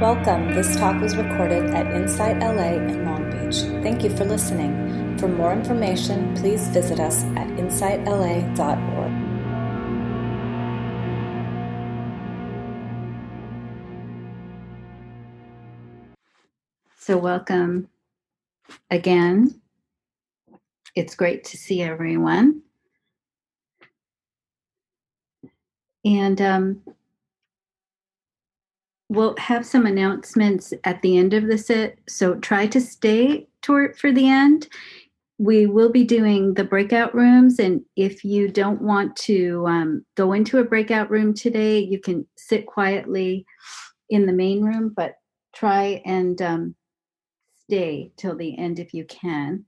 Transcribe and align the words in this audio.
Welcome. 0.00 0.52
This 0.52 0.76
talk 0.76 1.00
was 1.00 1.16
recorded 1.16 1.70
at 1.70 1.86
Insight 1.86 2.38
LA 2.40 2.74
in 2.74 3.06
Long 3.06 3.30
Beach. 3.30 3.62
Thank 3.82 4.04
you 4.04 4.10
for 4.14 4.26
listening. 4.26 5.16
For 5.16 5.26
more 5.26 5.54
information, 5.54 6.36
please 6.36 6.68
visit 6.68 7.00
us 7.00 7.24
at 7.34 7.46
insightla.org. 7.56 8.56
So, 16.98 17.16
welcome 17.16 17.88
again. 18.90 19.62
It's 20.94 21.14
great 21.14 21.42
to 21.44 21.56
see 21.56 21.80
everyone. 21.80 22.60
And 26.04 26.38
um, 26.42 26.82
we'll 29.08 29.36
have 29.38 29.64
some 29.64 29.86
announcements 29.86 30.72
at 30.84 31.02
the 31.02 31.16
end 31.16 31.34
of 31.34 31.46
the 31.46 31.58
set. 31.58 31.98
So 32.08 32.34
try 32.36 32.66
to 32.68 32.80
stay 32.80 33.46
toward 33.62 33.98
for 33.98 34.12
the 34.12 34.28
end. 34.28 34.68
We 35.38 35.66
will 35.66 35.90
be 35.90 36.04
doing 36.04 36.54
the 36.54 36.64
breakout 36.64 37.14
rooms, 37.14 37.58
and 37.58 37.82
if 37.94 38.24
you 38.24 38.48
don't 38.48 38.80
want 38.80 39.14
to 39.16 39.66
um, 39.66 40.06
go 40.14 40.32
into 40.32 40.58
a 40.58 40.64
breakout 40.64 41.10
room 41.10 41.34
today, 41.34 41.78
you 41.78 42.00
can 42.00 42.26
sit 42.36 42.66
quietly 42.66 43.44
in 44.08 44.24
the 44.24 44.32
main 44.32 44.62
room, 44.62 44.94
but 44.96 45.16
try 45.54 46.00
and 46.06 46.40
um, 46.40 46.74
stay 47.64 48.12
till 48.16 48.34
the 48.34 48.56
end 48.58 48.78
if 48.78 48.94
you 48.94 49.04
can. 49.04 49.66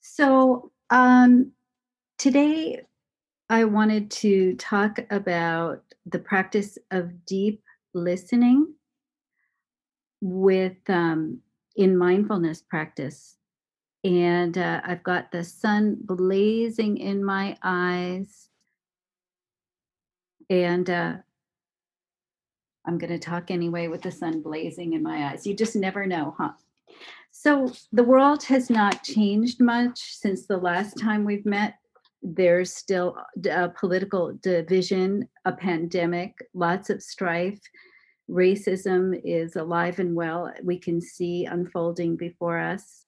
So 0.00 0.70
um, 0.90 1.52
today 2.18 2.82
I 3.48 3.64
wanted 3.64 4.10
to 4.10 4.54
talk 4.56 4.98
about 5.10 5.82
the 6.06 6.18
practice 6.18 6.78
of 6.90 7.24
deep 7.26 7.62
listening 7.94 8.74
with 10.20 10.78
um, 10.88 11.40
in 11.76 11.96
mindfulness 11.96 12.62
practice. 12.62 13.36
And 14.04 14.58
uh, 14.58 14.80
I've 14.84 15.02
got 15.02 15.30
the 15.30 15.44
sun 15.44 15.96
blazing 16.00 16.98
in 16.98 17.24
my 17.24 17.56
eyes. 17.62 18.48
And 20.50 20.88
uh, 20.90 21.14
I'm 22.84 22.98
going 22.98 23.12
to 23.12 23.18
talk 23.18 23.50
anyway 23.50 23.86
with 23.86 24.02
the 24.02 24.10
sun 24.10 24.42
blazing 24.42 24.92
in 24.92 25.02
my 25.02 25.30
eyes. 25.30 25.46
You 25.46 25.54
just 25.54 25.76
never 25.76 26.06
know, 26.06 26.34
huh? 26.36 26.52
So 27.30 27.72
the 27.92 28.04
world 28.04 28.42
has 28.44 28.68
not 28.68 29.02
changed 29.04 29.60
much 29.60 29.98
since 29.98 30.46
the 30.46 30.58
last 30.58 30.98
time 30.98 31.24
we've 31.24 31.46
met 31.46 31.76
there's 32.22 32.74
still 32.74 33.16
a 33.50 33.68
political 33.68 34.32
division, 34.42 35.28
a 35.44 35.52
pandemic, 35.52 36.38
lots 36.54 36.88
of 36.88 37.02
strife. 37.02 37.60
Racism 38.30 39.20
is 39.24 39.56
alive 39.56 39.98
and 39.98 40.14
well. 40.14 40.52
We 40.62 40.78
can 40.78 41.00
see 41.00 41.44
unfolding 41.44 42.16
before 42.16 42.58
us. 42.58 43.04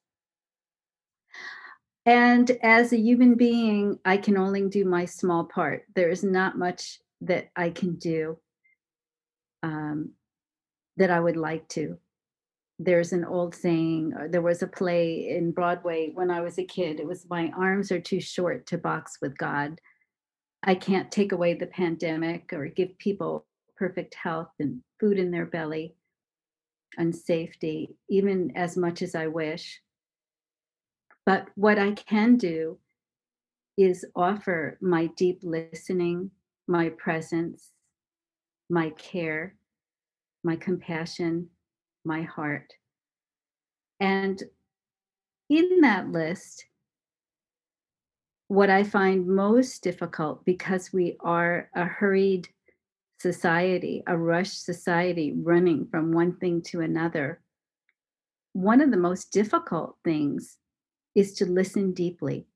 And 2.07 2.51
as 2.63 2.93
a 2.93 2.99
human 2.99 3.35
being, 3.35 3.99
I 4.05 4.17
can 4.19 4.37
only 4.37 4.69
do 4.69 4.85
my 4.85 5.07
small 5.07 5.45
part. 5.45 5.85
There 5.95 6.11
is 6.11 6.23
not 6.23 6.59
much 6.59 6.99
that 7.23 7.49
I 7.57 7.71
can 7.71 7.95
do 7.97 8.39
um, 9.63 10.11
that 10.99 11.11
I 11.11 11.19
would 11.19 11.37
like 11.37 11.67
to 11.69 11.99
there's 12.79 13.13
an 13.13 13.25
old 13.25 13.55
saying 13.55 14.13
uh, 14.19 14.27
there 14.29 14.43
was 14.43 14.63
a 14.63 14.67
play 14.67 15.29
in 15.29 15.53
broadway 15.53 16.11
when 16.15 16.31
i 16.31 16.41
was 16.41 16.59
a 16.59 16.65
kid 16.65 16.99
it 16.99 17.07
was 17.07 17.27
my 17.31 17.53
arms 17.57 17.93
are 17.93 18.01
too 18.01 18.21
short 18.21 18.67
to 18.67 18.79
box 18.79 19.19
with 19.23 19.37
god. 19.39 19.81
I 20.67 20.75
can't 20.75 21.13
take 21.13 21.33
away 21.33 21.53
the 21.53 21.67
pandemic 21.67 22.51
or 22.55 22.67
give 22.69 22.97
people 22.99 23.47
perfect 23.77 24.15
health 24.15 24.49
and 24.59 24.81
food 24.99 25.19
in 25.19 25.31
their 25.31 25.45
belly 25.45 25.95
and 26.97 27.15
safety 27.15 27.97
even 28.09 28.51
as 28.57 28.77
much 28.77 29.03
as 29.03 29.15
i 29.15 29.27
wish. 29.27 29.81
But 31.27 31.49
what 31.55 31.79
i 31.79 31.93
can 31.93 32.37
do 32.37 32.79
is 33.77 34.07
offer 34.17 34.79
my 34.81 35.07
deep 35.17 35.41
listening 35.43 36.31
my 36.67 36.89
presence 36.89 37.71
my 38.71 38.91
care 38.91 39.55
my 40.43 40.57
compassion 40.57 41.51
my 42.05 42.23
heart. 42.23 42.73
And 44.01 44.43
in 45.49 45.81
that 45.83 46.09
list, 46.11 46.65
what 48.49 48.71
I 48.71 48.85
find 48.85 49.27
most 49.27 49.83
difficult 49.83 50.45
because 50.45 50.93
we 50.93 51.17
are 51.21 51.71
a 51.75 51.85
hurried 51.85 52.49
society, 53.21 54.03
a 54.07 54.17
rushed 54.17 54.65
society 54.65 55.33
running 55.35 55.87
from 55.91 56.13
one 56.13 56.37
thing 56.37 56.63
to 56.63 56.81
another, 56.81 57.41
one 58.53 58.81
of 58.81 58.91
the 58.91 58.97
most 58.97 59.33
difficult 59.33 59.97
things 60.05 60.59
is 61.15 61.35
to 61.35 61.47
listen 61.47 61.93
deeply 61.93 62.47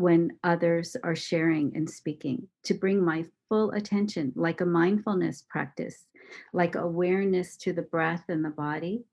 when 0.00 0.38
others 0.42 0.96
are 1.04 1.14
sharing 1.14 1.76
and 1.76 1.88
speaking, 1.88 2.48
to 2.64 2.74
bring 2.74 3.04
my 3.04 3.26
full 3.48 3.70
attention, 3.72 4.32
like 4.34 4.60
a 4.60 4.66
mindfulness 4.66 5.44
practice, 5.48 6.06
like 6.52 6.74
awareness 6.74 7.56
to 7.56 7.72
the 7.72 7.82
breath 7.82 8.24
and 8.28 8.44
the 8.44 8.50
body, 8.50 9.04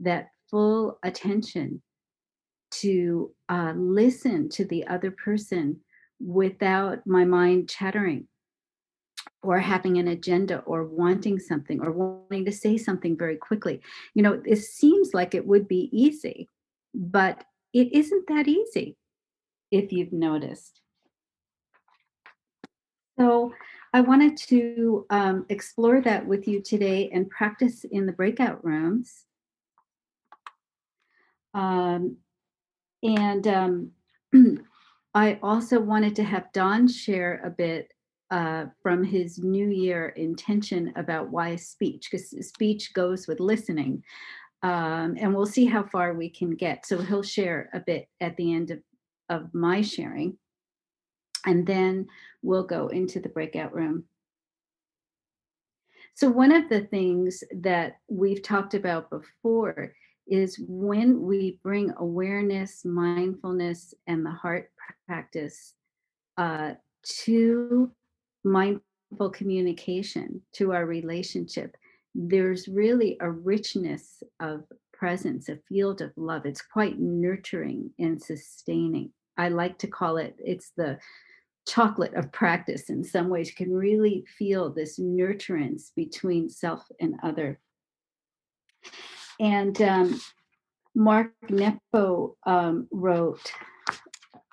that 0.00 0.30
full 0.50 0.98
attention 1.02 1.82
to 2.70 3.32
uh, 3.48 3.72
listen 3.76 4.48
to 4.48 4.64
the 4.64 4.86
other 4.86 5.10
person 5.10 5.78
without 6.18 7.06
my 7.06 7.24
mind 7.24 7.68
chattering 7.68 8.26
or 9.42 9.58
having 9.58 9.98
an 9.98 10.08
agenda 10.08 10.58
or 10.60 10.84
wanting 10.84 11.38
something 11.38 11.80
or 11.80 11.92
wanting 11.92 12.44
to 12.44 12.52
say 12.52 12.78
something 12.78 13.16
very 13.16 13.36
quickly. 13.36 13.80
You 14.14 14.22
know, 14.22 14.40
it 14.44 14.56
seems 14.56 15.12
like 15.12 15.34
it 15.34 15.46
would 15.46 15.68
be 15.68 15.90
easy, 15.92 16.48
but 16.94 17.44
it 17.72 17.92
isn't 17.92 18.26
that 18.28 18.48
easy 18.48 18.96
if 19.72 19.90
you've 19.92 20.12
noticed. 20.12 20.80
So, 23.18 23.52
I 23.94 24.00
wanted 24.00 24.38
to 24.48 25.04
um, 25.10 25.44
explore 25.50 26.00
that 26.00 26.26
with 26.26 26.48
you 26.48 26.62
today 26.62 27.10
and 27.12 27.28
practice 27.28 27.84
in 27.84 28.06
the 28.06 28.12
breakout 28.12 28.64
rooms. 28.64 29.26
Um, 31.52 32.16
and 33.02 33.46
um, 33.46 33.90
I 35.14 35.38
also 35.42 35.78
wanted 35.78 36.16
to 36.16 36.24
have 36.24 36.52
Don 36.52 36.88
share 36.88 37.42
a 37.44 37.50
bit 37.50 37.92
uh, 38.30 38.66
from 38.82 39.04
his 39.04 39.38
New 39.38 39.68
Year 39.68 40.08
intention 40.10 40.94
about 40.96 41.28
why 41.28 41.56
speech, 41.56 42.08
because 42.10 42.30
speech 42.48 42.94
goes 42.94 43.26
with 43.26 43.40
listening. 43.40 44.02
Um, 44.62 45.16
and 45.18 45.34
we'll 45.34 45.44
see 45.44 45.66
how 45.66 45.82
far 45.82 46.14
we 46.14 46.30
can 46.30 46.54
get. 46.54 46.86
So 46.86 46.98
he'll 46.98 47.22
share 47.22 47.68
a 47.74 47.80
bit 47.80 48.08
at 48.22 48.36
the 48.38 48.54
end 48.54 48.70
of, 48.70 48.78
of 49.28 49.52
my 49.54 49.82
sharing. 49.82 50.36
And 51.44 51.66
then 51.66 52.06
we'll 52.42 52.66
go 52.66 52.88
into 52.88 53.20
the 53.20 53.28
breakout 53.28 53.74
room. 53.74 54.04
So, 56.14 56.28
one 56.28 56.52
of 56.52 56.68
the 56.68 56.82
things 56.82 57.42
that 57.62 57.98
we've 58.08 58.42
talked 58.42 58.74
about 58.74 59.10
before 59.10 59.94
is 60.26 60.60
when 60.68 61.22
we 61.22 61.58
bring 61.62 61.92
awareness, 61.96 62.84
mindfulness, 62.84 63.94
and 64.06 64.24
the 64.24 64.30
heart 64.30 64.70
practice 65.06 65.74
uh, 66.36 66.72
to 67.24 67.90
mindful 68.44 69.30
communication, 69.32 70.40
to 70.52 70.72
our 70.72 70.86
relationship, 70.86 71.76
there's 72.14 72.68
really 72.68 73.16
a 73.20 73.30
richness 73.30 74.22
of 74.40 74.64
presence, 75.02 75.48
a 75.48 75.58
field 75.68 76.00
of 76.00 76.12
love. 76.16 76.46
It's 76.46 76.62
quite 76.62 76.96
nurturing 76.96 77.90
and 77.98 78.22
sustaining. 78.22 79.10
I 79.36 79.48
like 79.48 79.76
to 79.78 79.88
call 79.88 80.16
it, 80.16 80.36
it's 80.38 80.70
the 80.76 80.96
chocolate 81.66 82.14
of 82.14 82.30
practice 82.30 82.88
in 82.88 83.02
some 83.02 83.28
ways. 83.28 83.48
You 83.48 83.56
can 83.56 83.74
really 83.74 84.24
feel 84.38 84.70
this 84.70 85.00
nurturance 85.00 85.90
between 85.96 86.48
self 86.48 86.86
and 87.00 87.16
other. 87.24 87.58
And 89.40 89.82
um, 89.82 90.20
Mark 90.94 91.32
Nepo 91.50 92.36
um, 92.46 92.86
wrote 92.92 93.50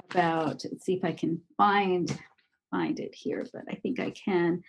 about, 0.09 0.63
let's 0.65 0.83
see 0.83 0.95
if 0.95 1.05
I 1.05 1.11
can 1.11 1.41
find 1.57 2.09
find 2.71 2.99
it 2.99 3.13
here, 3.13 3.45
but 3.53 3.63
I 3.69 3.75
think 3.75 3.99
I 3.99 4.09
can. 4.11 4.63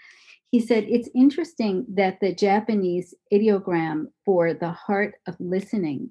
He 0.50 0.60
said, 0.60 0.84
It's 0.88 1.08
interesting 1.14 1.86
that 1.94 2.18
the 2.20 2.34
Japanese 2.34 3.14
ideogram 3.32 4.06
for 4.24 4.52
the 4.52 4.72
heart 4.72 5.14
of 5.26 5.36
listening 5.38 6.10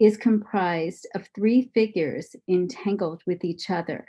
is 0.00 0.16
comprised 0.16 1.06
of 1.14 1.28
three 1.34 1.70
figures 1.74 2.34
entangled 2.48 3.22
with 3.26 3.44
each 3.44 3.70
other 3.70 4.06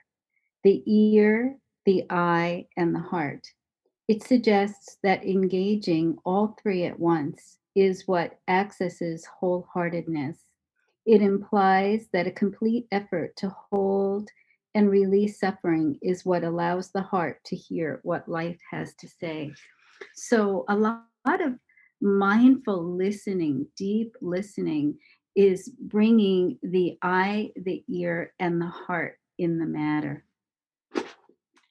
the 0.64 0.82
ear, 0.88 1.58
the 1.86 2.04
eye, 2.10 2.66
and 2.76 2.96
the 2.96 3.00
heart. 3.00 3.46
It 4.08 4.24
suggests 4.24 4.98
that 5.04 5.24
engaging 5.24 6.18
all 6.26 6.56
three 6.60 6.86
at 6.86 7.00
once 7.00 7.60
is 7.76 8.08
what 8.08 8.40
accesses 8.48 9.28
wholeheartedness. 9.42 10.38
It 11.06 11.22
implies 11.22 12.08
that 12.14 12.26
a 12.26 12.32
complete 12.32 12.88
effort 12.92 13.36
to 13.38 13.56
hold 13.70 14.30
and 14.76 14.90
release 14.90 15.40
suffering 15.40 15.98
is 16.02 16.26
what 16.26 16.44
allows 16.44 16.92
the 16.92 17.02
heart 17.02 17.42
to 17.46 17.56
hear 17.56 18.02
what 18.04 18.28
life 18.28 18.60
has 18.70 18.94
to 18.96 19.08
say. 19.08 19.54
So, 20.16 20.66
a 20.68 20.76
lot 20.76 21.06
of 21.26 21.54
mindful 22.02 22.84
listening, 22.84 23.68
deep 23.78 24.16
listening, 24.22 25.00
is 25.36 25.70
bringing 25.80 26.60
the 26.62 26.98
eye, 27.02 27.52
the 27.56 27.84
ear, 27.88 28.34
and 28.40 28.62
the 28.62 28.68
heart 28.68 29.18
in 29.38 29.58
the 29.58 29.66
matter. 29.66 30.26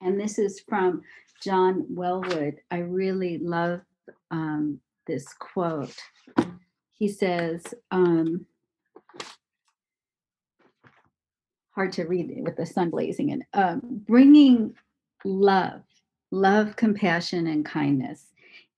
And 0.01 0.19
this 0.19 0.39
is 0.39 0.61
from 0.67 1.03
John 1.43 1.87
Welwood. 1.93 2.57
I 2.71 2.79
really 2.79 3.39
love 3.39 3.81
um, 4.31 4.81
this 5.07 5.27
quote. 5.35 5.97
He 6.93 7.09
says, 7.09 7.63
um, 7.91 8.47
hard 11.75 11.93
to 11.93 12.05
read 12.05 12.33
with 12.43 12.57
the 12.57 12.67
sun 12.67 12.91
blazing 12.91 13.31
in, 13.31 13.45
um, 13.55 13.81
bringing 13.85 14.75
love, 15.25 15.83
love, 16.31 16.77
compassion, 16.77 17.47
and 17.47 17.65
kindness 17.65 18.33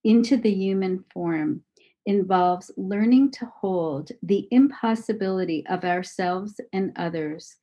into 0.04 0.36
the 0.36 0.52
human 0.52 1.04
form 1.12 1.62
involves 2.06 2.70
learning 2.76 3.32
to 3.32 3.46
hold 3.46 4.12
the 4.22 4.46
impossibility 4.50 5.66
of 5.66 5.84
ourselves 5.84 6.60
and 6.72 6.92
others 6.96 7.56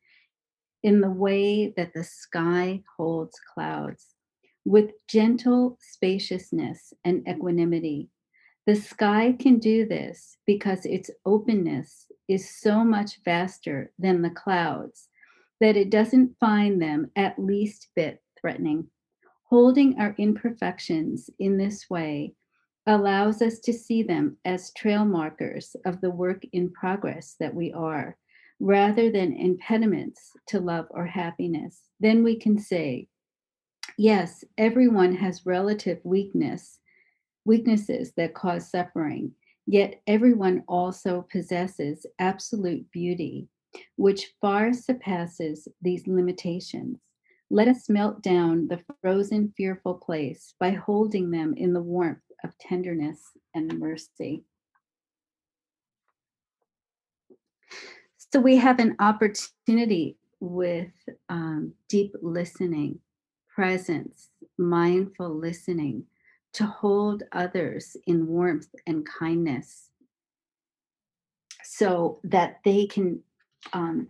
in 0.84 1.00
the 1.00 1.10
way 1.10 1.74
that 1.78 1.94
the 1.94 2.04
sky 2.04 2.84
holds 2.98 3.40
clouds. 3.54 4.16
With 4.66 4.92
gentle 5.08 5.78
spaciousness 5.80 6.94
and 7.06 7.28
equanimity, 7.28 8.10
the 8.66 8.76
sky 8.76 9.36
can 9.38 9.60
do 9.60 9.86
this 9.86 10.38
because 10.46 10.86
its 10.86 11.10
openness 11.26 12.06
is 12.28 12.50
so 12.50 12.84
much 12.84 13.20
vaster 13.24 13.92
than 13.98 14.22
the 14.22 14.30
clouds 14.30 15.10
that 15.60 15.78
it 15.78 15.90
doesn't 15.90 16.38
find 16.40 16.82
them 16.82 17.12
at 17.16 17.40
least 17.40 17.90
bit 17.96 18.22
threatening. 18.40 18.88
Holding 19.50 20.00
our 20.00 20.16
imperfections 20.18 21.30
in 21.40 21.58
this 21.58 21.90
way 21.90 22.34
allows 22.88 23.42
us 23.42 23.60
to 23.60 23.72
see 23.72 24.04
them 24.04 24.38
as 24.44 24.74
trail 24.74 25.06
markers 25.06 25.76
of 25.86 26.02
the 26.02 26.10
work 26.10 26.44
in 26.52 26.72
progress 26.72 27.36
that 27.40 27.54
we 27.54 27.72
are, 27.72 28.18
rather 28.60 29.12
than 29.12 29.34
impediments 29.34 30.32
to 30.48 30.60
love 30.60 30.86
or 30.90 31.06
happiness. 31.06 31.82
Then 32.00 32.24
we 32.24 32.38
can 32.38 32.58
say, 32.58 33.08
yes, 33.98 34.44
everyone 34.58 35.16
has 35.16 35.46
relative 35.46 36.00
weakness, 36.04 36.80
weaknesses 37.46 38.12
that 38.18 38.34
cause 38.34 38.70
suffering, 38.70 39.32
yet 39.66 40.02
everyone 40.08 40.64
also 40.68 41.26
possesses 41.32 42.06
absolute 42.20 42.90
beauty, 42.92 43.48
which 43.96 44.34
far 44.42 44.74
surpasses 44.74 45.68
these 45.82 46.08
limitations. 46.08 47.00
Let 47.50 47.68
us 47.68 47.90
melt 47.90 48.22
down 48.24 48.68
the 48.68 48.82
frozen, 49.02 49.54
fearful 49.56 49.96
place 49.96 50.54
by 50.60 50.72
holding 50.72 51.32
them 51.32 51.54
in 51.56 51.74
the 51.74 51.82
warmth 51.82 52.24
of 52.44 52.58
tenderness 52.58 53.20
and 53.54 53.80
mercy. 53.80 54.44
So 58.18 58.40
we 58.40 58.58
have 58.58 58.80
an 58.80 58.96
opportunity 59.00 60.18
with 60.40 60.92
um, 61.30 61.74
deep 61.88 62.16
listening, 62.22 63.00
presence, 63.54 64.30
mindful 64.58 65.30
listening 65.30 66.06
to 66.54 66.66
hold 66.66 67.24
others 67.32 67.96
in 68.08 68.28
warmth 68.28 68.70
and 68.88 69.06
kindness 69.06 69.90
so 71.64 72.20
that 72.24 72.60
they 72.66 72.86
can 72.86 73.22
um, 73.72 74.08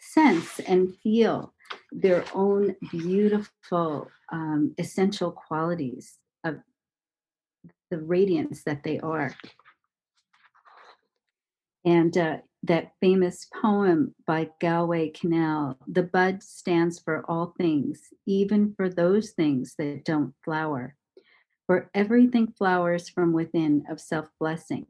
sense 0.00 0.60
and 0.60 0.96
feel 1.02 1.52
their 1.92 2.24
own 2.34 2.74
beautiful 2.90 4.10
um, 4.32 4.74
essential 4.78 5.30
qualities 5.30 6.18
of 6.44 6.56
the 7.90 7.98
radiance 7.98 8.62
that 8.64 8.82
they 8.82 8.98
are. 9.00 9.34
And 11.84 12.16
uh, 12.16 12.38
that 12.62 12.92
famous 13.00 13.46
poem 13.60 14.14
by 14.26 14.48
Galway 14.60 15.12
Kinnell, 15.12 15.76
the 15.86 16.02
bud 16.02 16.42
stands 16.42 16.98
for 16.98 17.24
all 17.28 17.54
things, 17.58 18.00
even 18.26 18.74
for 18.76 18.88
those 18.88 19.30
things 19.30 19.74
that 19.78 20.04
don't 20.04 20.34
flower. 20.44 20.96
For 21.66 21.90
everything 21.94 22.52
flowers 22.58 23.08
from 23.08 23.32
within 23.32 23.84
of 23.88 24.00
self 24.00 24.28
blessing, 24.38 24.86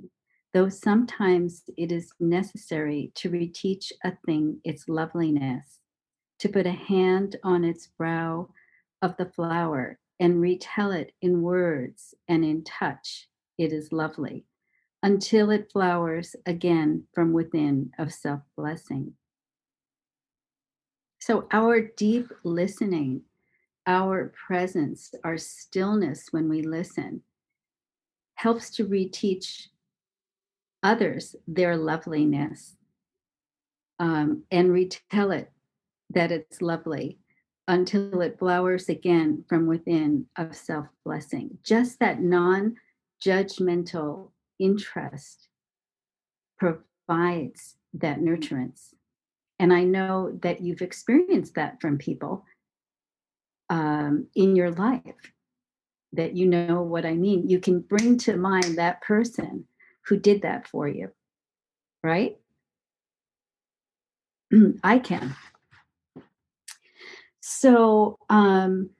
though 0.55 0.69
sometimes 0.69 1.65
it 1.77 1.91
is 1.91 2.13
necessary 2.21 3.11
to 3.17 3.29
reteach 3.29 3.91
a 4.05 4.13
thing 4.25 4.61
its 4.63 4.89
loveliness, 4.89 5.81
to 6.39 6.49
put 6.49 6.65
a 6.65 6.71
hand 6.71 7.35
on 7.43 7.65
its 7.65 7.89
brow 7.89 8.49
of 9.03 9.17
the 9.17 9.27
flower 9.27 9.99
and 10.21 10.41
retell 10.41 10.93
it 10.93 11.13
in 11.21 11.43
words 11.43 12.15
and 12.29 12.45
in 12.45 12.63
touch, 12.63 13.29
it 13.59 13.73
is 13.73 13.93
lovely, 13.93 14.47
until 15.03 15.51
it 15.51 15.73
flowers 15.73 16.37
again 16.47 17.03
from 17.13 17.33
within 17.33 17.91
of 17.99 18.13
self 18.13 18.41
blessing. 18.57 19.13
So, 21.19 21.49
our 21.51 21.81
deep 21.81 22.29
listening, 22.45 23.23
our 23.89 24.33
presence, 24.47 25.13
our 25.25 25.37
stillness 25.37 26.29
when 26.31 26.49
we 26.49 26.63
listen 26.63 27.23
helps 28.37 28.71
to 28.77 28.85
reteach 28.85 29.69
others 30.85 31.35
their 31.49 31.77
loveliness 31.77 32.77
um, 33.99 34.45
and 34.51 34.73
retell 34.73 35.33
it 35.33 35.51
that 36.11 36.31
it's 36.31 36.63
lovely 36.63 37.19
until 37.67 38.21
it 38.21 38.39
flowers 38.39 38.89
again 38.89 39.43
from 39.49 39.67
within 39.67 40.27
of 40.37 40.55
self 40.55 40.87
blessing. 41.05 41.59
Just 41.65 41.99
that 42.01 42.21
non 42.21 42.77
judgmental 43.25 44.31
interest 44.59 45.49
provides 46.59 47.77
that 47.95 48.21
nurturance. 48.21 48.93
And 49.59 49.73
I 49.73 49.85
know 49.85 50.39
that 50.43 50.61
you've 50.61 50.83
experienced 50.83 51.55
that 51.55 51.81
from 51.81 51.97
people 51.97 52.45
um, 53.71 54.27
in 54.35 54.57
your 54.57 54.73
life, 54.73 55.33
that 56.13 56.37
you 56.37 56.47
know 56.47 56.83
what 56.83 57.07
I 57.07 57.15
mean. 57.15 57.49
You 57.49 57.61
can 57.61 57.81
bring 57.81 58.19
to 58.19 58.37
mind 58.37 58.77
that 58.77 59.01
person 59.01 59.67
who 60.07 60.19
did 60.19 60.43
that 60.43 60.69
for 60.69 60.87
you, 60.89 61.11
right? 62.03 62.37
I 64.83 64.99
can. 64.99 65.35
So, 67.41 68.19
um, 68.31 68.91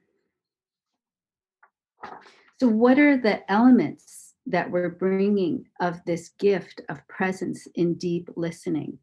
so 2.59 2.67
what 2.67 2.99
are 2.99 3.17
the 3.17 3.49
elements 3.51 4.33
that 4.47 4.69
we're 4.69 4.89
bringing 4.89 5.65
of 5.81 5.99
this 6.05 6.29
gift 6.39 6.81
of 6.89 7.07
presence 7.07 7.67
in 7.75 7.95
deep 7.95 8.29
listening? 8.35 8.99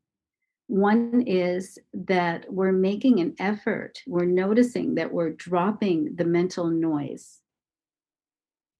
One 0.69 1.25
is 1.27 1.79
that 1.93 2.51
we're 2.51 2.73
making 2.73 3.21
an 3.21 3.35
effort, 3.39 4.01
we're 4.07 4.25
noticing 4.25 4.95
that 4.95 5.13
we're 5.13 5.33
dropping 5.33 6.15
the 6.17 6.25
mental 6.25 6.69
noise. 6.69 7.42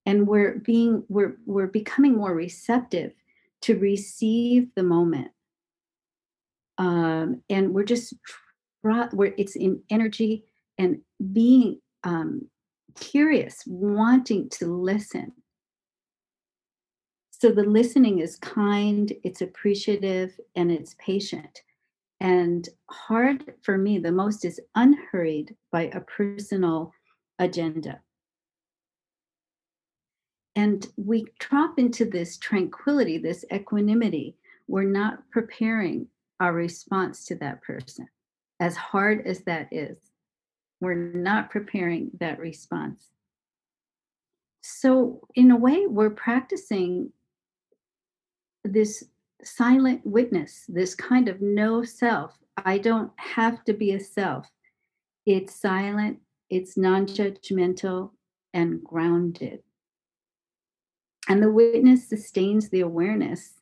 And 0.07 0.27
we're 0.27 0.59
being 0.59 1.05
we're 1.09 1.37
we're 1.47 1.69
becoming 1.69 2.17
more 2.17 2.35
receptive 2.35 3.13
to 3.63 3.79
receive 3.79 4.69
the 4.75 4.83
moment. 4.83 5.29
Um, 6.79 7.43
and 7.49 7.73
we're 7.73 7.85
just 7.85 8.15
brought 8.83 9.15
where 9.15 9.33
it's 9.39 9.55
in 9.55 9.83
energy 9.91 10.45
and 10.79 11.01
being 11.33 11.81
um, 12.03 12.49
curious, 12.99 13.63
wanting 13.67 14.49
to 14.51 14.67
listen. 14.67 15.33
So 17.31 17.51
the 17.51 17.65
listening 17.65 18.21
is 18.21 18.37
kind, 18.37 19.13
it's 19.25 19.41
appreciative, 19.41 20.39
and 20.55 20.71
it's 20.71 20.95
patient. 20.99 21.63
And 22.21 22.69
hard 22.89 23.55
for 23.63 23.77
me, 23.77 23.99
the 23.99 24.13
most 24.13 24.45
is 24.45 24.61
unhurried 24.77 25.57
by 25.73 25.91
a 25.93 26.01
personal 26.01 26.93
agenda. 27.41 28.01
And 30.55 30.87
we 30.97 31.27
drop 31.39 31.79
into 31.79 32.05
this 32.05 32.37
tranquility, 32.37 33.19
this 33.19 33.45
equanimity. 33.53 34.37
We're 34.69 34.83
not 34.85 35.31
preparing 35.31 36.09
our 36.41 36.53
response 36.53 37.25
to 37.27 37.37
that 37.37 37.63
person, 37.63 38.09
as 38.61 38.77
hard 38.77 39.27
as 39.27 39.41
that 39.45 39.69
is. 39.73 39.99
We're 40.81 40.95
not 40.95 41.51
preparing 41.51 42.11
that 42.21 42.39
response. 42.39 43.09
So, 44.63 45.21
in 45.35 45.51
a 45.51 45.57
way, 45.57 45.87
we're 45.87 46.11
practicing 46.11 47.13
this 48.65 49.05
silent 49.45 50.03
witness, 50.05 50.65
this 50.69 50.95
kind 50.95 51.29
of 51.29 51.41
no 51.41 51.83
self. 51.83 52.39
I 52.57 52.79
don't 52.79 53.11
have 53.17 53.65
to 53.65 53.73
be 53.73 53.93
a 53.93 54.01
self. 54.01 54.49
It's 55.27 55.55
silent, 55.55 56.19
it's 56.51 56.77
non 56.77 57.07
judgmental, 57.07 58.11
and 58.53 58.83
grounded. 58.83 59.61
And 61.29 61.43
the 61.43 61.51
witness 61.51 62.09
sustains 62.09 62.69
the 62.69 62.81
awareness 62.81 63.55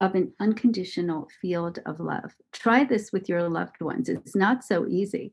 of 0.00 0.14
an 0.14 0.32
unconditional 0.40 1.28
field 1.40 1.78
of 1.86 2.00
love. 2.00 2.34
Try 2.52 2.84
this 2.84 3.12
with 3.12 3.28
your 3.28 3.48
loved 3.48 3.80
ones. 3.80 4.08
It's 4.08 4.36
not 4.36 4.64
so 4.64 4.86
easy. 4.86 5.32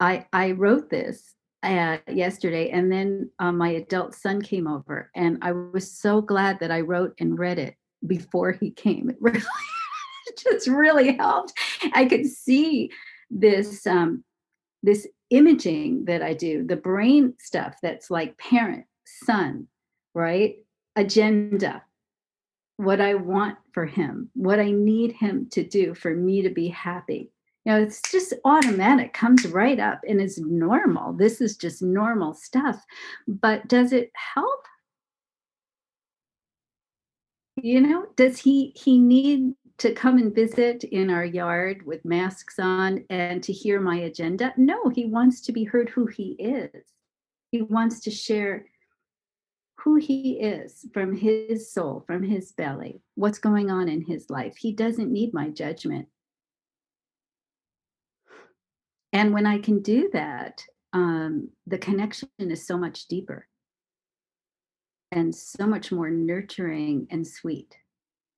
I, 0.00 0.26
I 0.32 0.52
wrote 0.52 0.90
this 0.90 1.34
uh, 1.62 1.98
yesterday, 2.08 2.70
and 2.70 2.90
then 2.90 3.30
uh, 3.38 3.52
my 3.52 3.70
adult 3.70 4.14
son 4.14 4.42
came 4.42 4.66
over, 4.66 5.10
and 5.14 5.38
I 5.42 5.52
was 5.52 5.90
so 5.96 6.20
glad 6.20 6.58
that 6.60 6.72
I 6.72 6.80
wrote 6.80 7.14
and 7.20 7.38
read 7.38 7.58
it 7.58 7.76
before 8.06 8.52
he 8.52 8.70
came. 8.70 9.10
It 9.10 9.16
really 9.20 9.42
just 10.36 10.66
really 10.66 11.16
helped. 11.16 11.52
I 11.94 12.06
could 12.06 12.26
see 12.26 12.90
this 13.30 13.86
um, 13.86 14.24
this 14.82 15.06
imaging 15.30 16.04
that 16.06 16.22
I 16.22 16.34
do, 16.34 16.64
the 16.66 16.76
brain 16.76 17.34
stuff 17.38 17.76
that's 17.82 18.10
like 18.10 18.36
parent, 18.38 18.84
son, 19.04 19.68
right? 20.14 20.56
Agenda, 20.96 21.82
what 22.76 23.00
I 23.00 23.14
want 23.14 23.58
for 23.72 23.86
him, 23.86 24.30
what 24.34 24.60
I 24.60 24.70
need 24.70 25.12
him 25.12 25.48
to 25.52 25.62
do 25.62 25.94
for 25.94 26.14
me 26.14 26.42
to 26.42 26.50
be 26.50 26.68
happy. 26.68 27.30
You 27.64 27.72
know, 27.72 27.82
it's 27.82 28.02
just 28.10 28.34
automatic, 28.44 29.12
comes 29.12 29.46
right 29.46 29.78
up 29.78 30.00
and 30.06 30.20
is 30.20 30.38
normal. 30.38 31.12
This 31.12 31.40
is 31.40 31.56
just 31.56 31.80
normal 31.80 32.34
stuff. 32.34 32.84
But 33.28 33.68
does 33.68 33.92
it 33.92 34.10
help? 34.14 34.66
You 37.56 37.80
know, 37.80 38.06
does 38.16 38.38
he 38.38 38.72
he 38.74 38.98
need 38.98 39.54
to 39.78 39.92
come 39.92 40.18
and 40.18 40.34
visit 40.34 40.84
in 40.84 41.10
our 41.10 41.24
yard 41.24 41.86
with 41.86 42.04
masks 42.04 42.58
on 42.58 43.04
and 43.10 43.42
to 43.44 43.52
hear 43.52 43.80
my 43.80 43.96
agenda? 43.96 44.52
No, 44.56 44.88
he 44.88 45.06
wants 45.06 45.40
to 45.42 45.52
be 45.52 45.64
heard 45.64 45.88
who 45.88 46.06
he 46.06 46.32
is. 46.38 46.84
He 47.52 47.62
wants 47.62 48.00
to 48.00 48.10
share 48.10 48.66
who 49.82 49.96
he 49.96 50.38
is 50.40 50.86
from 50.94 51.16
his 51.16 51.72
soul, 51.72 52.04
from 52.06 52.22
his 52.22 52.52
belly, 52.52 53.00
what's 53.16 53.38
going 53.38 53.70
on 53.70 53.88
in 53.88 54.04
his 54.04 54.30
life. 54.30 54.56
He 54.56 54.72
doesn't 54.72 55.12
need 55.12 55.34
my 55.34 55.48
judgment. 55.48 56.06
And 59.12 59.34
when 59.34 59.44
I 59.44 59.58
can 59.58 59.82
do 59.82 60.08
that, 60.12 60.64
um, 60.92 61.50
the 61.66 61.78
connection 61.78 62.28
is 62.38 62.66
so 62.66 62.78
much 62.78 63.08
deeper 63.08 63.48
and 65.10 65.34
so 65.34 65.66
much 65.66 65.90
more 65.90 66.10
nurturing 66.10 67.08
and 67.10 67.26
sweet. 67.26 67.76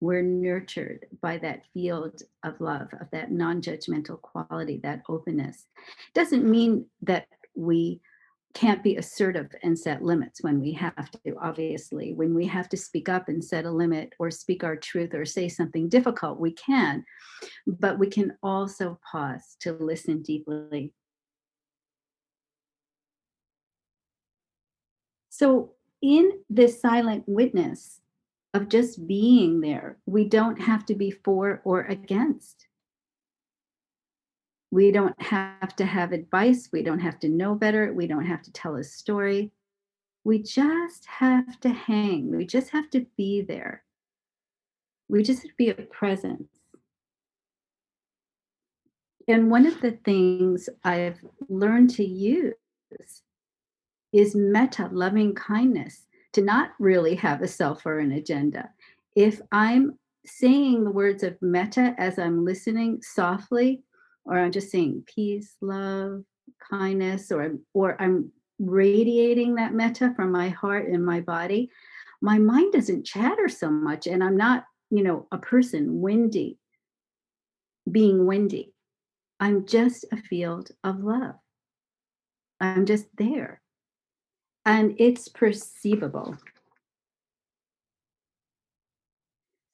We're 0.00 0.22
nurtured 0.22 1.06
by 1.22 1.38
that 1.38 1.62
field 1.72 2.22
of 2.42 2.60
love, 2.60 2.88
of 3.00 3.08
that 3.12 3.30
non 3.30 3.60
judgmental 3.60 4.20
quality, 4.20 4.80
that 4.82 5.02
openness. 5.08 5.66
Doesn't 6.14 6.44
mean 6.44 6.86
that 7.02 7.26
we 7.54 8.00
can't 8.54 8.84
be 8.84 8.96
assertive 8.96 9.50
and 9.62 9.76
set 9.78 10.02
limits 10.02 10.42
when 10.42 10.60
we 10.60 10.72
have 10.72 11.10
to, 11.10 11.36
obviously. 11.40 12.14
When 12.14 12.34
we 12.34 12.46
have 12.46 12.68
to 12.70 12.76
speak 12.76 13.08
up 13.08 13.28
and 13.28 13.44
set 13.44 13.64
a 13.64 13.70
limit 13.70 14.14
or 14.18 14.30
speak 14.30 14.62
our 14.62 14.76
truth 14.76 15.12
or 15.12 15.24
say 15.24 15.48
something 15.48 15.88
difficult, 15.88 16.38
we 16.38 16.52
can. 16.52 17.04
But 17.66 17.98
we 17.98 18.06
can 18.06 18.36
also 18.42 18.98
pause 19.10 19.56
to 19.60 19.72
listen 19.72 20.22
deeply. 20.22 20.92
So, 25.30 25.72
in 26.00 26.30
this 26.48 26.80
silent 26.80 27.24
witness 27.26 28.00
of 28.52 28.68
just 28.68 29.04
being 29.08 29.60
there, 29.60 29.98
we 30.06 30.28
don't 30.28 30.60
have 30.60 30.86
to 30.86 30.94
be 30.94 31.10
for 31.10 31.60
or 31.64 31.80
against 31.82 32.68
we 34.74 34.90
don't 34.90 35.22
have 35.22 35.76
to 35.76 35.84
have 35.84 36.10
advice. 36.10 36.68
We 36.72 36.82
don't 36.82 36.98
have 36.98 37.20
to 37.20 37.28
know 37.28 37.54
better. 37.54 37.92
We 37.92 38.08
don't 38.08 38.26
have 38.26 38.42
to 38.42 38.52
tell 38.52 38.74
a 38.74 38.82
story. 38.82 39.52
We 40.24 40.42
just 40.42 41.06
have 41.06 41.60
to 41.60 41.68
hang. 41.68 42.36
We 42.36 42.44
just 42.44 42.70
have 42.70 42.90
to 42.90 43.06
be 43.16 43.42
there. 43.42 43.84
We 45.08 45.22
just 45.22 45.42
have 45.42 45.52
to 45.52 45.56
be 45.56 45.68
a 45.68 45.74
presence. 45.74 46.48
And 49.28 49.48
one 49.48 49.64
of 49.64 49.80
the 49.80 49.92
things 50.04 50.68
I've 50.82 51.20
learned 51.48 51.90
to 51.90 52.04
use 52.04 52.54
is 54.12 54.34
metta, 54.34 54.88
loving 54.90 55.36
kindness, 55.36 56.06
to 56.32 56.42
not 56.42 56.70
really 56.80 57.14
have 57.14 57.42
a 57.42 57.46
self 57.46 57.86
or 57.86 58.00
an 58.00 58.10
agenda. 58.10 58.70
If 59.14 59.40
I'm 59.52 60.00
saying 60.26 60.82
the 60.82 60.90
words 60.90 61.22
of 61.22 61.40
metta 61.40 61.94
as 61.96 62.18
I'm 62.18 62.44
listening 62.44 63.02
softly, 63.02 63.84
or 64.24 64.38
I'm 64.38 64.52
just 64.52 64.70
saying 64.70 65.04
peace, 65.06 65.54
love, 65.60 66.24
kindness, 66.70 67.30
or 67.30 67.56
or 67.72 68.00
I'm 68.00 68.32
radiating 68.58 69.56
that 69.56 69.74
metta 69.74 70.12
from 70.16 70.30
my 70.32 70.48
heart 70.48 70.88
and 70.88 71.04
my 71.04 71.20
body, 71.20 71.70
my 72.20 72.38
mind 72.38 72.72
doesn't 72.72 73.04
chatter 73.04 73.48
so 73.48 73.70
much, 73.70 74.06
and 74.06 74.22
I'm 74.22 74.36
not, 74.36 74.64
you 74.90 75.02
know, 75.02 75.26
a 75.32 75.38
person 75.38 76.00
windy, 76.00 76.58
being 77.90 78.26
windy. 78.26 78.72
I'm 79.40 79.66
just 79.66 80.06
a 80.12 80.16
field 80.16 80.70
of 80.82 81.00
love. 81.00 81.34
I'm 82.60 82.86
just 82.86 83.06
there. 83.18 83.60
And 84.64 84.94
it's 84.98 85.28
perceivable. 85.28 86.38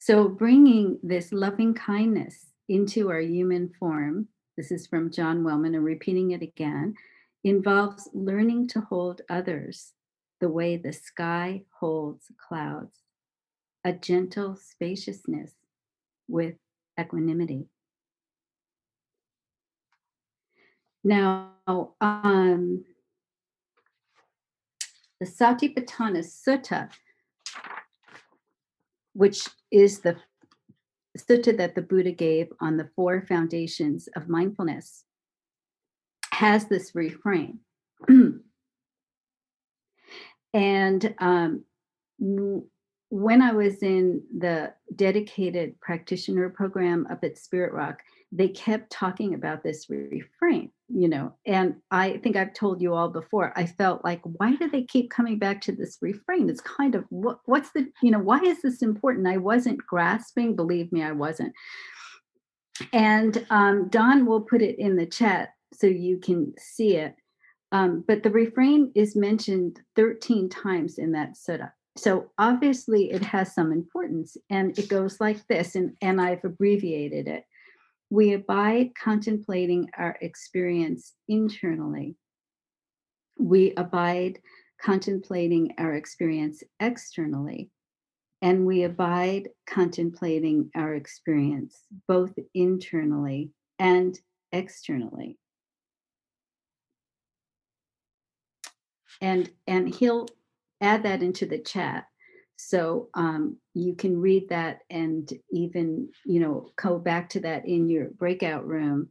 So, 0.00 0.28
bringing 0.28 0.99
this 1.02 1.30
loving 1.30 1.75
kindness 1.75 2.47
into 2.69 3.11
our 3.11 3.21
human 3.21 3.71
form 3.78 4.28
this 4.61 4.71
is 4.71 4.87
from 4.87 5.11
John 5.11 5.43
Welwood, 5.43 5.75
and 5.75 5.83
repeating 5.83 6.33
it 6.33 6.43
again, 6.43 6.95
involves 7.45 8.11
learning 8.12 8.69
to 8.69 8.83
hold 8.83 9.23
others 9.31 9.95
the 10.38 10.50
way 10.50 10.76
the 10.76 10.93
sky 10.93 11.62
holds 11.71 12.26
clouds, 12.37 12.99
a 13.85 13.95
gentle 13.95 14.57
spaciousness 14.57 15.52
with 16.29 16.57
equanimity. 17.00 17.69
Now, 21.02 21.52
um, 22.02 22.85
the 25.21 25.26
Satipatthana 25.26 26.23
Sutta, 26.23 26.90
which 29.14 29.49
is 29.71 30.00
the 30.00 30.19
sutta 31.25 31.57
that 31.57 31.75
the 31.75 31.83
Buddha 31.83 32.12
gave 32.12 32.49
on 32.61 32.77
the 32.77 32.91
four 32.97 33.25
foundations 33.27 34.09
of 34.17 34.29
mindfulness 34.29 35.05
has 36.33 36.67
this 36.67 36.95
refrain. 36.95 37.59
and 40.55 41.15
um, 41.19 41.65
when 43.11 43.43
I 43.43 43.53
was 43.53 43.83
in 43.83 44.23
the 44.37 44.73
dedicated 44.95 45.81
practitioner 45.81 46.49
program 46.49 47.07
up 47.11 47.25
at 47.25 47.39
Spirit 47.39 47.73
Rock, 47.73 48.03
they 48.33 48.49
kept 48.49 48.91
talking 48.91 49.35
about 49.35 49.63
this 49.63 49.87
refrain, 49.89 50.71
you 50.89 51.09
know. 51.09 51.35
And 51.47 51.77
I 51.91 52.19
think 52.19 52.37
I've 52.37 52.55
told 52.55 52.81
you 52.81 52.95
all 52.95 53.09
before, 53.09 53.53
I 53.57 53.67
felt 53.67 54.05
like, 54.05 54.21
why 54.23 54.55
do 54.55 54.71
they 54.71 54.85
keep 54.85 55.11
coming 55.11 55.39
back 55.39 55.61
to 55.63 55.73
this 55.73 55.99
refrain? 56.01 56.49
It's 56.49 56.61
kind 56.61 56.95
of 56.95 57.05
what, 57.11 57.41
what's 57.47 57.73
the, 57.73 57.89
you 58.03 58.11
know, 58.11 58.21
why 58.21 58.39
is 58.39 58.63
this 58.63 58.83
important? 58.83 59.27
I 59.27 59.39
wasn't 59.39 59.79
grasping, 59.79 60.55
believe 60.55 60.93
me, 60.93 61.03
I 61.03 61.13
wasn't. 61.13 61.53
And 62.93 63.45
um, 63.51 63.89
Don 63.89 64.27
will 64.27 64.41
put 64.41 64.63
it 64.63 64.79
in 64.79 64.97
the 64.97 65.07
chat 65.07 65.51
so 65.73 65.87
you 65.87 66.19
can 66.19 66.55
see 66.59 66.97
it. 66.97 67.17
Um, 67.73 68.05
but 68.07 68.23
the 68.23 68.31
refrain 68.31 68.91
is 68.95 69.17
mentioned 69.17 69.81
13 69.97 70.49
times 70.49 70.99
in 70.99 71.13
that 71.13 71.35
sutta. 71.35 71.71
So 71.97 72.31
obviously 72.39 73.11
it 73.11 73.23
has 73.23 73.55
some 73.55 73.73
importance 73.73 74.37
and 74.49 74.77
it 74.79 74.89
goes 74.89 75.21
like 75.21 75.47
this, 75.49 75.75
and, 75.75 75.97
and 76.01 76.21
I've 76.21 76.45
abbreviated 76.45 77.29
it. 77.29 77.45
We 78.11 78.33
abide 78.33 78.90
contemplating 79.00 79.88
our 79.97 80.19
experience 80.21 81.14
internally. 81.29 82.17
We 83.38 83.73
abide 83.76 84.40
contemplating 84.83 85.75
our 85.79 85.95
experience 85.95 86.62
externally. 86.81 87.71
And 88.43 88.67
we 88.67 88.83
abide 88.83 89.50
contemplating 89.67 90.71
our 90.75 90.95
experience 90.95 91.79
both 92.09 92.35
internally 92.52 93.52
and 93.79 94.19
externally. 94.50 95.38
And, 99.21 99.50
and 99.67 99.95
he'll 99.95 100.26
add 100.81 101.02
that 101.05 101.23
into 101.23 101.47
the 101.47 101.59
chat 101.59 102.07
so 102.61 103.09
um, 103.14 103.57
you 103.75 103.95
can 103.95 104.21
read 104.21 104.49
that 104.50 104.81
and 104.90 105.33
even, 105.50 106.09
you 106.25 106.40
know, 106.40 106.71
go 106.76 106.99
back 106.99 107.31
to 107.31 107.40
that 107.40 107.67
in 107.67 107.88
your 107.88 108.11
breakout 108.11 108.67
room. 108.67 109.09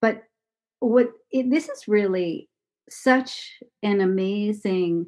But 0.00 0.24
what 0.78 1.10
it, 1.30 1.50
this 1.50 1.68
is 1.68 1.88
really 1.88 2.48
such 2.88 3.58
an 3.82 4.00
amazing 4.00 5.06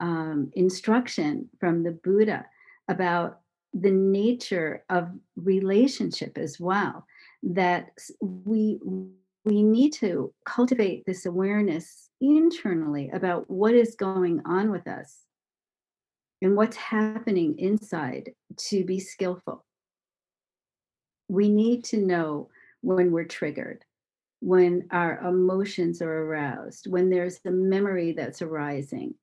um, 0.00 0.50
instruction 0.54 1.48
from 1.58 1.82
the 1.82 1.92
Buddha 1.92 2.46
about 2.88 3.40
the 3.72 3.90
nature 3.90 4.84
of 4.90 5.10
relationship 5.36 6.36
as 6.36 6.58
well 6.58 7.06
that 7.42 7.90
we 8.20 8.78
we 9.44 9.62
need 9.62 9.92
to 9.94 10.34
cultivate 10.44 11.06
this 11.06 11.24
awareness 11.24 12.10
internally 12.20 13.08
about 13.10 13.48
what 13.48 13.74
is 13.74 13.94
going 13.94 14.42
on 14.44 14.70
with 14.70 14.86
us 14.86 15.20
and 16.42 16.56
what's 16.56 16.76
happening 16.76 17.58
inside 17.58 18.30
to 18.56 18.84
be 18.84 18.98
skillful. 19.00 19.64
We 21.28 21.48
need 21.48 21.84
to 21.86 21.98
know 21.98 22.50
when 22.82 23.12
we're 23.12 23.24
triggered. 23.24 23.84
when 24.40 24.88
our 24.90 25.18
emotions 25.18 26.00
are 26.02 26.24
aroused, 26.24 26.86
when 26.88 27.10
there's 27.10 27.40
a 27.44 27.50
memory 27.50 28.12
that's 28.12 28.42
arising, 28.42 29.14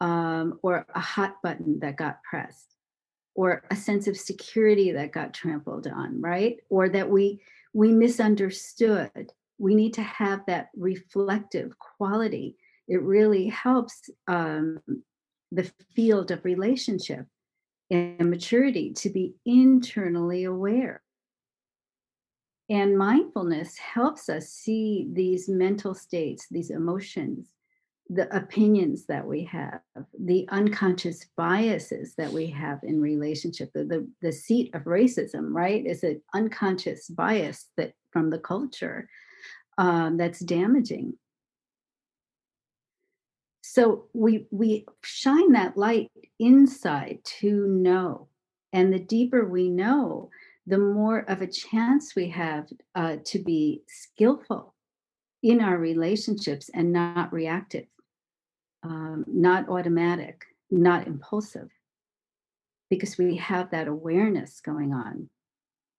um, 0.00 0.58
or 0.62 0.86
a 0.94 1.00
hot 1.00 1.36
button 1.42 1.80
that 1.80 1.96
got 1.96 2.22
pressed, 2.22 2.76
or 3.34 3.64
a 3.70 3.76
sense 3.76 4.06
of 4.06 4.16
security 4.16 4.92
that 4.92 5.12
got 5.12 5.32
trampled 5.34 5.86
on, 5.86 6.20
right? 6.20 6.58
Or 6.68 6.88
that 6.90 7.08
we 7.08 7.40
we 7.72 7.92
misunderstood. 7.92 9.32
We 9.58 9.74
need 9.74 9.94
to 9.94 10.02
have 10.02 10.40
that 10.46 10.70
reflective 10.76 11.78
quality. 11.78 12.56
It 12.88 13.02
really 13.02 13.46
helps 13.48 14.10
um, 14.26 14.78
the 15.52 15.70
field 15.94 16.30
of 16.30 16.44
relationship 16.44 17.26
and 17.90 18.30
maturity 18.30 18.92
to 18.94 19.10
be 19.10 19.34
internally 19.44 20.44
aware 20.44 21.02
and 22.70 22.96
mindfulness 22.96 23.76
helps 23.76 24.28
us 24.28 24.48
see 24.48 25.08
these 25.12 25.48
mental 25.48 25.92
states, 25.92 26.46
these 26.52 26.70
emotions, 26.70 27.48
the 28.08 28.34
opinions 28.34 29.06
that 29.06 29.26
we 29.26 29.42
have, 29.44 29.80
the 30.18 30.46
unconscious 30.50 31.26
biases 31.36 32.14
that 32.14 32.32
we 32.32 32.46
have 32.46 32.78
in 32.84 33.00
relationship. 33.00 33.70
The, 33.74 33.84
the, 33.84 34.08
the 34.22 34.32
seat 34.32 34.72
of 34.72 34.82
racism, 34.82 35.52
right, 35.52 35.84
is 35.84 36.04
an 36.04 36.22
unconscious 36.32 37.08
bias 37.08 37.66
that 37.76 37.92
from 38.12 38.30
the 38.30 38.38
culture 38.38 39.08
um, 39.76 40.16
that's 40.16 40.38
damaging. 40.38 41.14
So 43.72 44.06
we 44.12 44.48
we 44.50 44.84
shine 45.04 45.52
that 45.52 45.76
light 45.76 46.10
inside 46.40 47.20
to 47.38 47.68
know, 47.68 48.26
and 48.72 48.92
the 48.92 48.98
deeper 48.98 49.44
we 49.44 49.70
know, 49.70 50.30
the 50.66 50.78
more 50.78 51.20
of 51.20 51.40
a 51.40 51.46
chance 51.46 52.16
we 52.16 52.30
have 52.30 52.66
uh, 52.96 53.18
to 53.26 53.38
be 53.38 53.84
skillful 53.86 54.74
in 55.44 55.60
our 55.60 55.78
relationships 55.78 56.68
and 56.74 56.92
not 56.92 57.32
reactive, 57.32 57.86
um, 58.82 59.24
not 59.28 59.68
automatic, 59.68 60.46
not 60.72 61.06
impulsive, 61.06 61.70
because 62.90 63.18
we 63.18 63.36
have 63.36 63.70
that 63.70 63.86
awareness 63.86 64.60
going 64.60 64.92
on. 64.92 65.30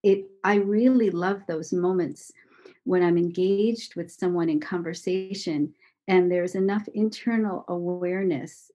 It, 0.03 0.25
I 0.43 0.55
really 0.55 1.09
love 1.09 1.43
those 1.47 1.71
moments 1.71 2.33
when 2.83 3.01
I'm 3.01 3.17
engaged 3.17 3.95
with 3.95 4.11
someone 4.11 4.49
in 4.49 4.59
conversation 4.59 5.73
and 6.11 6.31
there's 6.31 6.55
enough 6.55 6.87
internal 6.93 7.65
awareness 7.67 8.69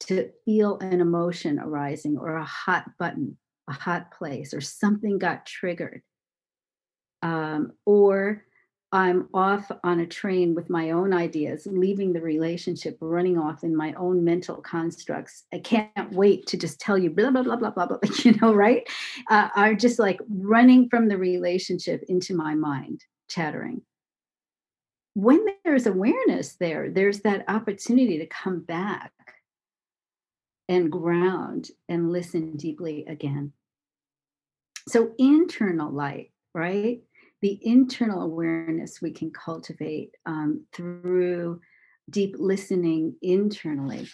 to 0.00 0.30
feel 0.44 0.78
an 0.78 1.00
emotion 1.00 1.58
arising 1.58 2.16
or 2.16 2.36
a 2.36 2.44
hot 2.44 2.84
button 2.98 3.36
a 3.68 3.72
hot 3.72 4.10
place 4.12 4.54
or 4.54 4.60
something 4.60 5.18
got 5.18 5.46
triggered. 5.46 6.02
Um, 7.22 7.72
or 7.86 8.42
I'm 8.90 9.28
off 9.32 9.70
on 9.84 10.00
a 10.00 10.06
train 10.06 10.54
with 10.54 10.68
my 10.68 10.90
own 10.90 11.14
ideas, 11.14 11.66
leaving 11.70 12.12
the 12.12 12.20
relationship, 12.20 12.98
running 13.00 13.38
off 13.38 13.64
in 13.64 13.74
my 13.74 13.94
own 13.94 14.22
mental 14.22 14.56
constructs. 14.56 15.44
I 15.52 15.60
can't 15.60 16.12
wait 16.12 16.46
to 16.48 16.58
just 16.58 16.80
tell 16.80 16.98
you 16.98 17.08
blah, 17.08 17.30
blah, 17.30 17.42
blah, 17.42 17.56
blah, 17.56 17.70
blah, 17.70 17.86
blah, 17.86 17.98
you 18.24 18.32
know, 18.42 18.52
right? 18.52 18.86
Uh, 19.30 19.48
I'm 19.54 19.78
just 19.78 19.98
like 19.98 20.20
running 20.28 20.88
from 20.88 21.08
the 21.08 21.16
relationship 21.16 22.02
into 22.08 22.34
my 22.34 22.54
mind, 22.54 23.02
chattering. 23.28 23.82
When 25.14 25.44
there's 25.64 25.86
awareness 25.86 26.54
there, 26.54 26.90
there's 26.90 27.20
that 27.20 27.44
opportunity 27.48 28.18
to 28.18 28.26
come 28.26 28.60
back 28.60 29.12
and 30.68 30.90
ground 30.90 31.68
and 31.88 32.10
listen 32.10 32.56
deeply 32.56 33.04
again. 33.06 33.52
So, 34.88 35.12
internal 35.18 35.92
light, 35.92 36.32
right? 36.54 37.00
The 37.42 37.58
internal 37.62 38.22
awareness 38.22 39.02
we 39.02 39.10
can 39.10 39.30
cultivate 39.30 40.14
um, 40.26 40.64
through 40.72 41.60
deep 42.08 42.36
listening 42.38 43.16
internally. 43.20 44.08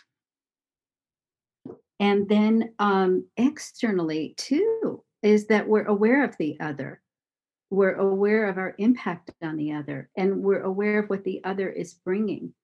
And 2.00 2.28
then 2.28 2.75
um, 2.79 3.27
externally, 3.37 4.35
too, 4.37 5.05
is 5.23 5.46
that 5.49 5.68
we're 5.68 5.87
aware 5.87 6.25
of 6.25 6.37
the 6.38 6.59
other. 6.61 7.01
We're 7.70 7.96
aware 7.96 8.48
of 8.48 8.59
our 8.59 8.74
impact 8.78 9.31
on 9.42 9.57
the 9.57 9.72
other, 9.72 10.11
and 10.16 10.42
we're 10.42 10.62
aware 10.62 11.00
of 11.00 11.11
what 11.11 11.24
the 11.24 11.42
other 11.44 11.68
is 11.68 11.94
bringing 11.94 12.54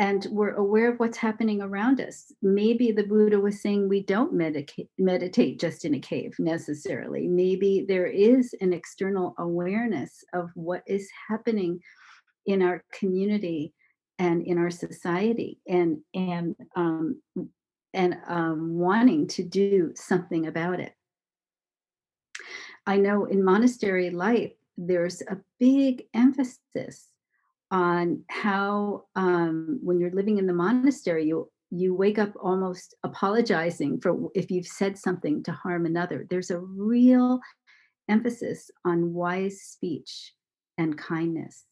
and 0.00 0.26
we're 0.30 0.54
aware 0.54 0.90
of 0.90 0.98
what's 0.98 1.18
happening 1.18 1.60
around 1.60 2.00
us. 2.00 2.32
Maybe 2.40 2.90
the 2.90 3.04
Buddha 3.04 3.38
was 3.38 3.60
saying 3.60 3.86
we 3.86 4.02
don't 4.02 4.32
meditate, 4.32 4.88
meditate 4.96 5.60
just 5.60 5.84
in 5.84 5.94
a 5.94 6.00
cave 6.00 6.34
necessarily. 6.38 7.28
Maybe 7.28 7.84
there 7.86 8.06
is 8.06 8.54
an 8.62 8.72
external 8.72 9.34
awareness 9.38 10.24
of 10.32 10.48
what 10.54 10.82
is 10.86 11.06
happening 11.28 11.80
in 12.46 12.62
our 12.62 12.82
community 12.98 13.74
and 14.18 14.42
in 14.42 14.56
our 14.56 14.70
society, 14.70 15.60
and 15.68 15.98
and 16.14 16.56
um, 16.76 17.20
and 17.92 18.16
um, 18.26 18.78
wanting 18.78 19.26
to 19.28 19.42
do 19.42 19.92
something 19.96 20.46
about 20.46 20.80
it. 20.80 20.94
I 22.86 22.96
know 22.96 23.24
in 23.24 23.44
monastery 23.44 24.10
life, 24.10 24.52
there's 24.76 25.22
a 25.22 25.38
big 25.58 26.04
emphasis 26.14 27.08
on 27.70 28.24
how 28.28 29.04
um, 29.14 29.78
when 29.82 30.00
you're 30.00 30.10
living 30.10 30.38
in 30.38 30.46
the 30.46 30.52
monastery 30.52 31.26
you 31.26 31.50
you 31.72 31.94
wake 31.94 32.18
up 32.18 32.32
almost 32.42 32.96
apologizing 33.04 34.00
for 34.00 34.28
if 34.34 34.50
you've 34.50 34.66
said 34.66 34.98
something 34.98 35.40
to 35.44 35.52
harm 35.52 35.86
another. 35.86 36.26
There's 36.28 36.50
a 36.50 36.58
real 36.58 37.38
emphasis 38.08 38.72
on 38.84 39.14
wise 39.14 39.60
speech 39.60 40.32
and 40.78 40.98
kindness. 40.98 41.66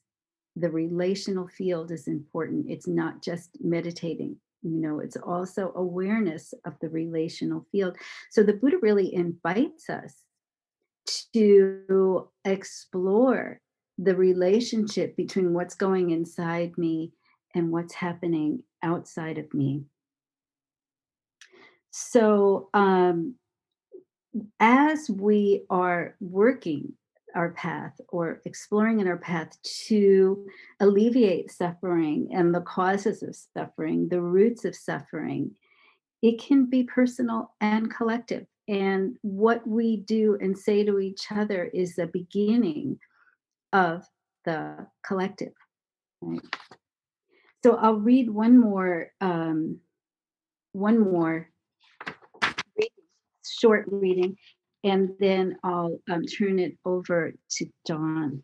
The 0.55 0.71
relational 0.71 1.49
field 1.49 1.90
is 1.90 2.07
important. 2.07 2.66
It's 2.68 2.87
not 2.87 3.25
just 3.25 3.59
meditating 3.61 4.37
you 4.62 4.81
know 4.81 4.99
it's 4.99 5.16
also 5.16 5.73
awareness 5.77 6.53
of 6.64 6.75
the 6.81 6.88
relational 6.88 7.64
field. 7.71 7.97
So 8.31 8.42
the 8.42 8.55
buddha 8.55 8.79
really 8.83 9.14
invites 9.14 9.88
us 9.88 10.25
to 11.33 12.29
explore 12.44 13.61
the 13.99 14.14
relationship 14.14 15.16
between 15.16 15.55
what's 15.55 15.75
going 15.75 16.11
inside 16.11 16.77
me 16.79 17.12
and 17.55 17.73
what's 17.73 17.94
happening 17.94 18.62
outside 18.83 19.38
of 19.38 19.53
me. 19.53 19.83
So, 21.90 22.68
um, 22.75 23.35
as 24.61 25.11
we 25.11 25.64
are 25.71 26.16
working 26.21 26.92
our 27.35 27.51
path 27.51 28.01
or 28.09 28.40
exploring 28.44 29.01
in 29.01 29.09
our 29.09 29.16
path 29.16 29.57
to 29.87 30.47
alleviate 30.81 31.51
suffering 31.51 32.31
and 32.33 32.55
the 32.55 32.61
causes 32.61 33.23
of 33.23 33.37
suffering, 33.37 34.09
the 34.09 34.21
roots 34.21 34.64
of 34.64 34.75
suffering, 34.75 35.53
it 36.23 36.40
can 36.40 36.66
be 36.66 36.85
personal 36.85 37.55
and 37.61 37.92
collective. 37.92 38.47
And 38.69 39.17
what 39.23 39.67
we 39.67 39.97
do 39.97 40.37
and 40.41 40.57
say 40.57 40.85
to 40.85 40.99
each 40.99 41.33
other 41.35 41.65
is 41.65 41.97
the 41.97 42.07
beginning 42.07 42.99
of 43.73 44.05
the 44.45 44.87
collective. 45.05 45.55
Right? 46.21 46.41
So 47.65 47.77
I'll 47.77 47.95
read 47.95 48.29
one 48.29 48.59
more, 48.59 49.11
um, 49.23 49.79
one 50.73 50.99
more 50.99 51.49
reading, 52.77 52.91
short 53.45 53.87
reading, 53.91 54.37
and 54.85 55.11
then 55.19 55.57
I'll 55.65 55.99
um, 56.11 56.25
turn 56.25 56.59
it 56.59 56.77
over 56.85 57.33
to 57.53 57.67
Dawn. 57.87 58.43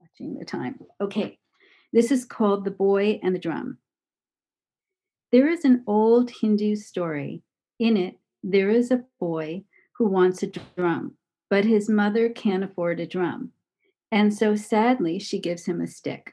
Watching 0.00 0.38
the 0.38 0.44
time. 0.44 0.78
Okay, 1.00 1.38
this 1.92 2.10
is 2.12 2.24
called 2.26 2.64
The 2.64 2.70
Boy 2.70 3.20
and 3.22 3.34
the 3.34 3.40
Drum. 3.40 3.78
There 5.32 5.48
is 5.48 5.64
an 5.64 5.82
old 5.86 6.30
Hindu 6.30 6.76
story. 6.76 7.42
In 7.78 7.96
it, 7.96 8.18
there 8.42 8.70
is 8.70 8.90
a 8.90 9.04
boy 9.18 9.64
who 9.98 10.06
wants 10.06 10.42
a 10.42 10.46
drum, 10.46 11.16
but 11.50 11.64
his 11.64 11.88
mother 11.88 12.28
can't 12.28 12.64
afford 12.64 13.00
a 13.00 13.06
drum. 13.06 13.52
And 14.12 14.32
so 14.32 14.54
sadly, 14.54 15.18
she 15.18 15.40
gives 15.40 15.66
him 15.66 15.80
a 15.80 15.86
stick. 15.86 16.32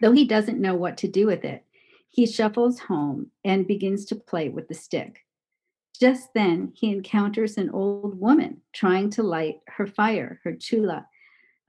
Though 0.00 0.12
he 0.12 0.24
doesn't 0.26 0.60
know 0.60 0.74
what 0.74 0.96
to 0.98 1.08
do 1.08 1.26
with 1.26 1.44
it, 1.44 1.64
he 2.08 2.26
shuffles 2.26 2.78
home 2.78 3.30
and 3.44 3.66
begins 3.66 4.04
to 4.06 4.16
play 4.16 4.48
with 4.48 4.68
the 4.68 4.74
stick. 4.74 5.24
Just 5.98 6.34
then, 6.34 6.72
he 6.74 6.92
encounters 6.92 7.56
an 7.56 7.70
old 7.70 8.20
woman 8.20 8.60
trying 8.72 9.10
to 9.10 9.22
light 9.22 9.60
her 9.66 9.86
fire, 9.86 10.40
her 10.44 10.54
chula, 10.54 11.06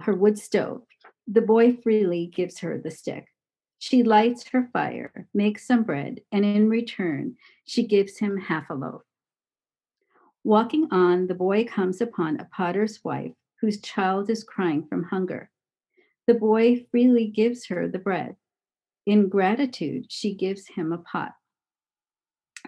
her 0.01 0.13
wood 0.13 0.38
stove. 0.38 0.83
The 1.27 1.41
boy 1.41 1.77
freely 1.77 2.27
gives 2.27 2.60
her 2.60 2.77
the 2.77 2.91
stick. 2.91 3.27
She 3.80 4.04
lights 4.04 4.48
her 4.50 4.70
fire, 4.74 5.28
makes 5.34 5.66
some 5.66 5.84
bread, 5.84 6.22
and 6.32 6.46
in 6.46 6.70
return, 6.70 7.38
she 7.66 7.84
gives 7.88 8.18
him 8.20 8.38
half 8.38 8.70
a 8.70 8.76
loaf. 8.76 9.04
Walking 10.44 10.88
on, 10.92 11.28
the 11.28 11.36
boy 11.36 11.66
comes 11.66 12.02
upon 12.02 12.40
a 12.40 12.46
potter's 12.46 13.04
wife 13.04 13.34
whose 13.62 13.82
child 13.82 14.30
is 14.30 14.44
crying 14.44 14.86
from 14.88 15.04
hunger. 15.04 15.52
The 16.28 16.34
boy 16.36 16.86
freely 16.92 17.28
gives 17.28 17.68
her 17.68 17.88
the 17.88 18.00
bread. 18.00 18.36
In 19.06 19.30
gratitude, 19.30 20.12
she 20.12 20.34
gives 20.36 20.68
him 20.68 20.92
a 20.92 20.98
pot. 20.98 21.34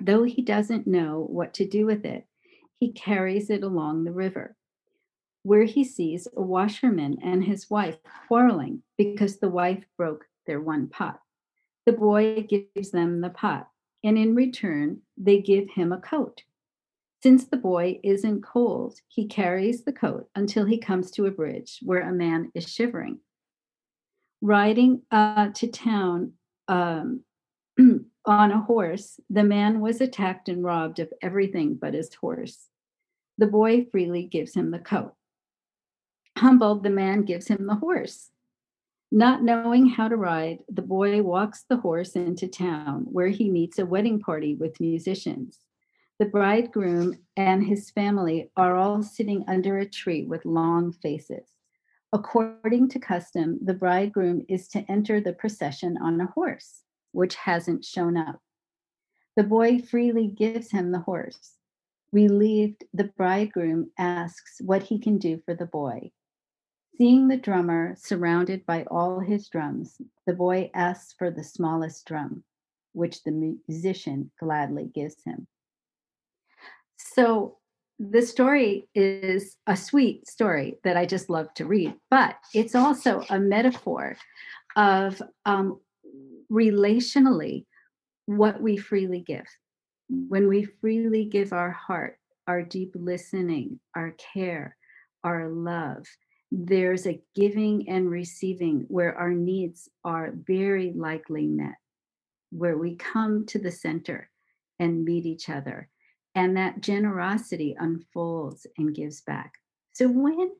Though 0.02 0.24
he 0.24 0.41
doesn't 0.41 0.88
know 0.88 1.26
what 1.30 1.54
to 1.56 1.67
do 1.67 1.86
with 1.86 2.06
it, 2.06 2.26
he 2.80 2.91
carries 2.91 3.50
it 3.50 3.63
along 3.63 4.04
the 4.04 4.13
river. 4.13 4.56
where 5.43 5.63
he 5.63 5.84
sees 5.84 6.28
a 6.36 6.41
washerman 6.41 7.17
and 7.24 7.43
his 7.43 7.69
wife 7.69 7.98
quarreling 8.28 8.84
because 8.98 9.39
the 9.39 9.50
wife 9.50 9.86
broke 9.98 10.26
their 10.49 10.59
one 10.59 10.88
pot. 10.88 11.21
The 11.85 11.93
boy 11.93 12.47
gives 12.49 12.89
them 12.89 13.21
the 13.21 13.29
pot, 13.29 13.69
and 14.03 14.17
in 14.17 14.35
return, 14.35 15.01
they 15.15 15.41
give 15.41 15.69
him 15.69 15.93
a 15.93 16.01
coat. 16.01 16.41
Since 17.21 17.45
the 17.45 17.57
boy 17.57 17.99
isn't 18.03 18.41
cold, 18.41 18.97
he 19.07 19.27
carries 19.27 19.83
the 19.83 19.93
coat 19.93 20.27
until 20.35 20.65
he 20.65 20.79
comes 20.79 21.12
to 21.12 21.27
a 21.27 21.31
bridge 21.31 21.79
where 21.83 22.01
a 22.01 22.13
man 22.13 22.51
is 22.55 22.67
shivering. 22.67 23.19
Riding 24.41 25.03
uh, 25.12 25.49
to 25.55 25.67
town 25.67 26.33
um, 26.67 27.21
on 28.25 28.51
a 28.51 28.62
horse, 28.62 29.19
the 29.29 29.43
man 29.43 29.81
was 29.81 30.01
attacked 30.01 30.49
and 30.49 30.63
robbed 30.63 30.99
of 30.99 31.13
everything 31.21 31.75
but 31.75 31.93
his 31.93 32.13
horse. 32.15 32.69
The 33.38 33.47
boy 33.47 33.85
freely 33.91 34.23
gives 34.23 34.55
him 34.55 34.71
the 34.71 34.79
coat. 34.79 35.13
Humbled, 36.38 36.83
the 36.83 36.89
man 36.89 37.23
gives 37.23 37.47
him 37.47 37.67
the 37.67 37.75
horse. 37.75 38.31
Not 39.12 39.41
knowing 39.41 39.88
how 39.88 40.08
to 40.08 40.15
ride, 40.15 40.60
the 40.69 40.84
boy 40.84 41.24
walks 41.24 41.63
the 41.67 41.78
horse 41.78 42.15
into 42.15 42.48
town 42.48 43.08
where 43.12 43.30
he 43.30 43.50
meets 43.50 43.80
a 43.80 43.86
wedding 43.86 44.19
party 44.19 44.54
with 44.54 44.80
musicians. 44.80 45.62
The 46.19 46.26
bridegroom 46.26 47.15
and 47.36 47.65
his 47.65 47.89
family 47.89 48.52
are 48.56 48.76
all 48.76 49.02
sitting 49.02 49.45
under 49.48 49.80
a 49.80 49.89
tree 49.89 50.26
with 50.26 50.45
long 50.45 50.91
faces. 50.91 51.48
According 52.13 52.89
to 52.89 53.00
custom, 53.00 53.58
the 53.63 53.74
bridegroom 53.74 54.45
is 54.48 54.67
to 54.69 54.86
enter 54.89 55.19
the 55.19 55.34
procession 55.34 55.98
on 55.98 56.22
a 56.22 56.28
horse, 56.28 56.84
which 57.12 57.36
hasn't 57.36 57.86
shown 57.86 58.15
up. 58.15 58.41
The 59.36 59.43
boy 59.43 59.80
freely 59.80 60.28
gives 60.28 60.69
him 60.72 60.91
the 60.91 61.00
horse. 61.00 61.54
Relieved, 62.12 62.84
the 62.93 63.06
bridegroom 63.06 63.91
asks 63.98 64.60
what 64.62 64.84
he 64.84 65.00
can 65.00 65.17
do 65.17 65.41
for 65.45 65.56
the 65.56 65.65
boy. 65.65 66.12
Seeing 66.99 67.29
the 67.29 67.38
drummer 67.38 67.95
surrounded 67.97 68.65
by 68.65 68.83
all 68.91 69.21
his 69.21 69.47
drums, 69.47 70.01
the 70.27 70.33
boy 70.33 70.69
asks 70.73 71.13
for 71.17 71.31
the 71.31 71.45
smallest 71.45 72.05
drum, 72.05 72.43
which 72.91 73.23
the 73.23 73.31
musician 73.69 74.31
gladly 74.38 74.91
gives 74.93 75.15
him. 75.23 75.47
So 76.97 77.57
the 77.99 78.21
story 78.21 78.89
is 78.93 79.55
a 79.65 79.77
sweet 79.77 80.27
story 80.27 80.77
that 80.83 80.97
I 80.97 81.05
just 81.05 81.29
love 81.29 81.53
to 81.53 81.65
read, 81.65 81.93
but 82.12 82.35
it's 82.53 82.75
also 82.75 83.23
a 83.29 83.39
metaphor 83.39 84.17
of 84.75 85.21
um, 85.45 85.79
relationally 86.51 87.65
what 88.25 88.62
we 88.62 88.75
freely 88.75 89.21
give. 89.21 89.47
When 90.09 90.49
we 90.49 90.67
freely 90.81 91.23
give 91.23 91.53
our 91.53 91.71
heart, 91.71 92.17
our 92.45 92.62
deep 92.62 92.91
listening, 92.93 93.79
our 93.95 94.15
care, 94.33 94.75
our 95.23 95.47
love, 95.47 96.05
there's 96.51 97.05
a 97.05 97.21
giving 97.35 97.88
and 97.89 98.09
receiving 98.09 98.85
where 98.88 99.15
our 99.15 99.31
needs 99.31 99.89
are 100.03 100.33
very 100.33 100.93
likely 100.93 101.45
met, 101.45 101.75
where 102.51 102.77
we 102.77 102.95
come 102.95 103.45
to 103.47 103.59
the 103.59 103.71
center 103.71 104.29
and 104.79 105.05
meet 105.05 105.25
each 105.25 105.49
other 105.49 105.89
and 106.35 106.55
that 106.57 106.81
generosity 106.81 107.75
unfolds 107.79 108.65
and 108.77 108.95
gives 108.95 109.21
back. 109.21 109.55
So 109.93 110.07
when 110.07 110.51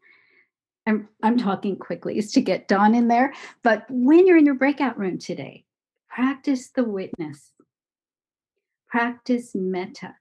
I'm 0.86 1.08
I'm 1.24 1.38
talking 1.38 1.78
quickly 1.78 2.18
is 2.18 2.32
to 2.34 2.42
get 2.42 2.68
Dawn 2.68 2.96
in 2.96 3.08
there, 3.08 3.34
but 3.64 3.86
when 3.90 4.26
you're 4.26 4.38
in 4.38 4.46
your 4.46 4.56
breakout 4.56 4.98
room 4.98 5.20
today, 5.20 5.66
practice 6.10 6.70
the 6.70 6.84
witness. 6.84 7.52
Practice 8.90 9.52
metta. 9.54 10.16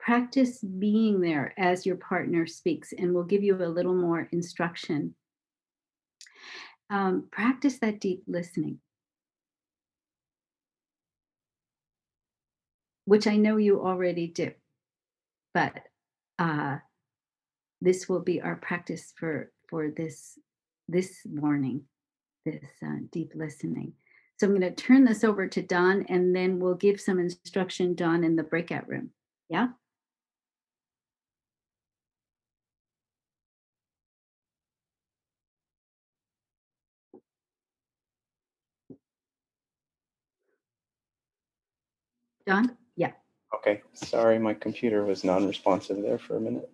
Practice 0.00 0.58
being 0.60 1.20
there 1.20 1.54
as 1.58 1.86
your 1.86 1.96
partner 1.96 2.46
speaks, 2.46 2.92
and 2.96 3.14
we'll 3.14 3.24
give 3.24 3.42
you 3.42 3.56
a 3.56 3.66
little 3.66 3.94
more 3.94 4.28
instruction. 4.32 5.14
Um, 6.88 7.28
practice 7.30 7.78
that 7.80 8.00
deep 8.00 8.24
listening. 8.26 8.80
Which 13.04 13.26
I 13.26 13.36
know 13.36 13.56
you 13.56 13.80
already 13.84 14.26
do 14.26 14.52
but 15.54 15.80
uh, 16.38 16.78
this 17.80 18.08
will 18.08 18.20
be 18.20 18.40
our 18.40 18.56
practice 18.56 19.12
for 19.16 19.52
for 19.68 19.90
this 19.90 20.38
this 20.88 21.20
morning, 21.30 21.82
this 22.44 22.64
uh, 22.84 22.96
deep 23.12 23.32
listening. 23.34 23.92
So 24.38 24.46
I'm 24.46 24.58
going 24.58 24.62
to 24.62 24.70
turn 24.70 25.04
this 25.04 25.22
over 25.22 25.46
to 25.46 25.62
Don, 25.62 26.06
and 26.08 26.34
then 26.34 26.58
we'll 26.58 26.74
give 26.74 27.00
some 27.00 27.18
instruction, 27.18 27.94
Don, 27.94 28.24
in 28.24 28.36
the 28.36 28.42
breakout 28.42 28.88
room. 28.88 29.10
Yeah. 29.48 29.68
Don? 42.50 42.76
Yeah. 42.96 43.12
Okay, 43.54 43.80
sorry, 43.94 44.36
my 44.40 44.54
computer 44.54 45.04
was 45.04 45.22
non-responsive 45.22 46.02
there 46.02 46.18
for 46.18 46.36
a 46.36 46.40
minute. 46.40 46.68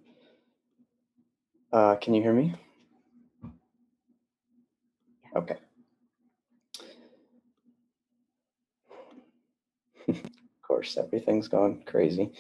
Uh, 1.70 1.96
can 1.96 2.14
you 2.14 2.22
hear 2.22 2.32
me? 2.32 2.54
Okay. 5.36 5.56
of 10.08 10.22
course, 10.66 10.96
everything's 10.96 11.48
gone 11.48 11.82
crazy. 11.84 12.32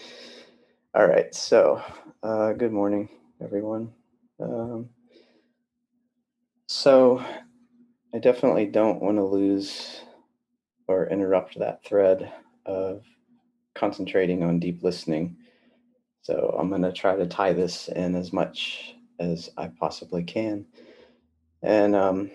All 0.94 1.06
right, 1.06 1.34
so 1.34 1.82
uh, 2.22 2.54
good 2.54 2.72
morning, 2.72 3.06
everyone. 3.42 3.92
Um, 4.40 4.88
so 6.68 7.22
I 8.14 8.18
definitely 8.18 8.64
don't 8.64 9.02
want 9.02 9.18
to 9.18 9.24
lose 9.24 10.00
or 10.88 11.06
interrupt 11.10 11.58
that 11.58 11.84
thread 11.84 12.32
of 12.64 13.02
concentrating 13.76 14.42
on 14.42 14.58
deep 14.58 14.82
listening. 14.82 15.36
So 16.22 16.56
I'm 16.58 16.68
going 16.68 16.82
to 16.82 16.92
try 16.92 17.14
to 17.14 17.26
tie 17.26 17.52
this 17.52 17.88
in 17.88 18.16
as 18.16 18.32
much 18.32 18.96
as 19.20 19.50
I 19.56 19.68
possibly 19.68 20.24
can. 20.24 20.66
And 21.62 21.94
um, 21.94 22.30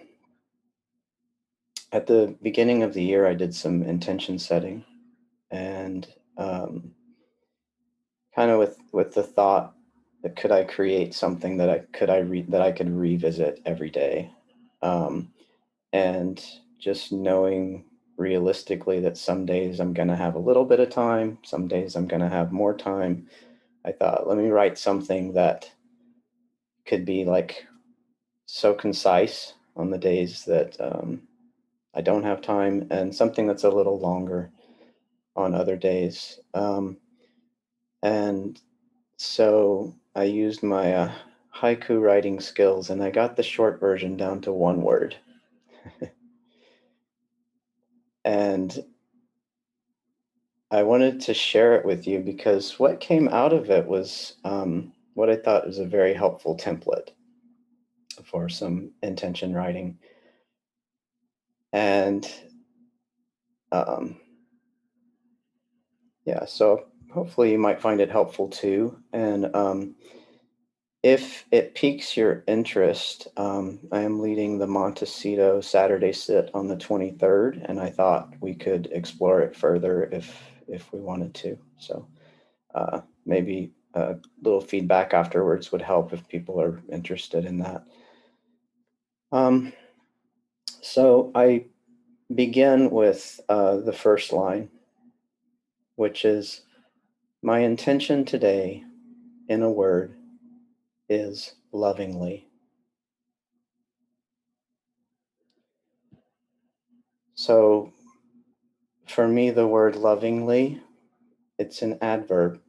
at 1.91 2.07
the 2.07 2.35
beginning 2.41 2.83
of 2.83 2.93
the 2.93 3.03
year, 3.03 3.27
I 3.27 3.33
did 3.33 3.53
some 3.53 3.83
intention 3.83 4.39
setting, 4.39 4.85
and 5.49 6.07
um, 6.37 6.93
kind 8.35 8.51
of 8.51 8.59
with 8.59 8.77
with 8.91 9.13
the 9.13 9.23
thought 9.23 9.75
that 10.23 10.35
could 10.35 10.51
I 10.51 10.63
create 10.63 11.13
something 11.13 11.57
that 11.57 11.69
I 11.69 11.79
could 11.93 12.09
I 12.09 12.19
read 12.19 12.51
that 12.51 12.61
I 12.61 12.71
could 12.71 12.89
revisit 12.89 13.61
every 13.65 13.89
day, 13.89 14.31
um, 14.81 15.31
and 15.93 16.43
just 16.79 17.11
knowing 17.11 17.85
realistically 18.21 18.99
that 19.01 19.17
some 19.17 19.45
days 19.45 19.79
I'm 19.79 19.93
going 19.93 20.07
to 20.07 20.15
have 20.15 20.35
a 20.35 20.39
little 20.39 20.63
bit 20.63 20.79
of 20.79 20.89
time, 20.89 21.39
some 21.43 21.67
days 21.67 21.95
I'm 21.95 22.07
going 22.07 22.21
to 22.21 22.29
have 22.29 22.51
more 22.51 22.77
time. 22.77 23.27
I 23.83 23.91
thought, 23.91 24.27
let 24.27 24.37
me 24.37 24.49
write 24.49 24.77
something 24.77 25.33
that 25.33 25.69
could 26.85 27.03
be 27.03 27.25
like 27.25 27.65
so 28.45 28.73
concise 28.73 29.53
on 29.75 29.89
the 29.89 29.97
days 29.97 30.45
that 30.45 30.77
um, 30.79 31.23
I 31.93 32.01
don't 32.01 32.23
have 32.23 32.41
time, 32.41 32.87
and 32.91 33.13
something 33.13 33.47
that's 33.47 33.63
a 33.63 33.69
little 33.69 33.99
longer 33.99 34.51
on 35.35 35.53
other 35.55 35.75
days. 35.75 36.39
Um, 36.53 36.97
and 38.03 38.61
so 39.17 39.95
I 40.15 40.23
used 40.23 40.63
my 40.63 40.93
uh, 40.93 41.11
haiku 41.55 42.01
writing 42.01 42.39
skills, 42.39 42.89
and 42.89 43.03
I 43.03 43.09
got 43.09 43.35
the 43.35 43.43
short 43.43 43.79
version 43.79 44.15
down 44.15 44.41
to 44.41 44.53
one 44.53 44.81
word. 44.81 45.15
and 48.23 48.83
I 50.71 50.83
wanted 50.83 51.19
to 51.21 51.33
share 51.33 51.75
it 51.75 51.85
with 51.85 52.07
you 52.07 52.19
because 52.19 52.79
what 52.79 53.01
came 53.01 53.27
out 53.27 53.51
of 53.51 53.69
it 53.69 53.85
was 53.85 54.37
um, 54.45 54.93
what 55.15 55.29
I 55.29 55.35
thought 55.35 55.67
was 55.67 55.79
a 55.79 55.85
very 55.85 56.13
helpful 56.13 56.55
template 56.55 57.09
for 58.23 58.47
some 58.47 58.91
intention 59.03 59.53
writing. 59.53 59.97
And 61.73 62.29
um, 63.71 64.17
yeah, 66.25 66.45
so 66.45 66.85
hopefully 67.11 67.51
you 67.51 67.57
might 67.57 67.81
find 67.81 67.99
it 67.99 68.09
helpful 68.09 68.47
too. 68.47 68.97
And 69.11 69.53
um, 69.55 69.95
if 71.03 71.45
it 71.51 71.73
piques 71.73 72.15
your 72.15 72.43
interest, 72.47 73.27
um, 73.35 73.79
I 73.91 74.01
am 74.01 74.19
leading 74.19 74.59
the 74.59 74.67
Montecito 74.67 75.59
Saturday 75.59 76.13
Sit 76.13 76.51
on 76.53 76.67
the 76.67 76.75
23rd, 76.75 77.65
and 77.67 77.79
I 77.79 77.89
thought 77.89 78.33
we 78.39 78.53
could 78.53 78.87
explore 78.91 79.41
it 79.41 79.55
further 79.55 80.03
if 80.11 80.37
if 80.67 80.93
we 80.93 80.99
wanted 80.99 81.33
to. 81.33 81.57
So 81.79 82.07
uh, 82.75 83.01
maybe 83.25 83.71
a 83.95 84.15
little 84.41 84.61
feedback 84.61 85.13
afterwards 85.13 85.71
would 85.71 85.81
help 85.81 86.13
if 86.13 86.27
people 86.27 86.61
are 86.61 86.81
interested 86.91 87.45
in 87.45 87.57
that. 87.57 87.83
Um, 89.31 89.73
so 90.81 91.31
I 91.35 91.65
begin 92.33 92.91
with 92.91 93.41
uh, 93.49 93.77
the 93.77 93.91
first 93.91 94.31
line, 94.31 94.69
which 95.95 96.23
is 96.23 96.61
my 97.41 97.59
intention 97.59 98.23
today, 98.23 98.83
in 99.49 99.63
a 99.63 99.71
word 99.71 100.15
is 101.11 101.55
lovingly. 101.73 102.47
So 107.35 107.91
for 109.07 109.27
me, 109.27 109.49
the 109.49 109.67
word 109.67 109.97
lovingly, 109.97 110.81
it's 111.59 111.81
an 111.81 111.97
adverb. 112.01 112.61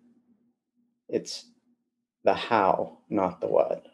It's 1.09 1.47
the 2.25 2.35
how, 2.35 2.99
not 3.09 3.41
the 3.41 3.47
what. 3.47 3.87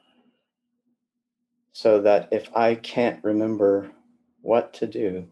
So 1.73 2.01
that 2.01 2.29
if 2.33 2.49
I 2.57 2.75
can't 2.75 3.23
remember 3.23 3.91
what 4.41 4.73
to 4.75 4.87
do 4.87 5.27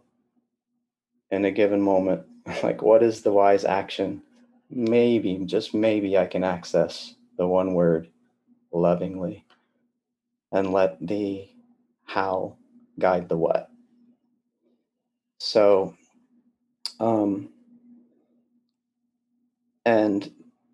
in 1.31 1.47
a 1.47 1.51
given 1.51 1.81
moment, 1.81 2.27
like 2.63 2.83
what 2.83 3.03
is 3.03 3.23
the 3.23 3.33
wise 3.33 3.65
action, 3.65 4.23
maybe, 4.69 5.39
just 5.47 5.73
maybe 5.73 6.19
I 6.19 6.27
can 6.27 6.45
access 6.45 7.15
the 7.39 7.47
one 7.47 7.73
word 7.73 8.11
lovingly 8.81 9.45
and 10.53 10.73
let 10.73 11.05
the 11.07 11.49
how 12.05 12.57
guide 12.99 13.29
the 13.29 13.37
what. 13.37 13.71
So, 15.39 15.95
um, 17.01 17.51
and 19.85 20.31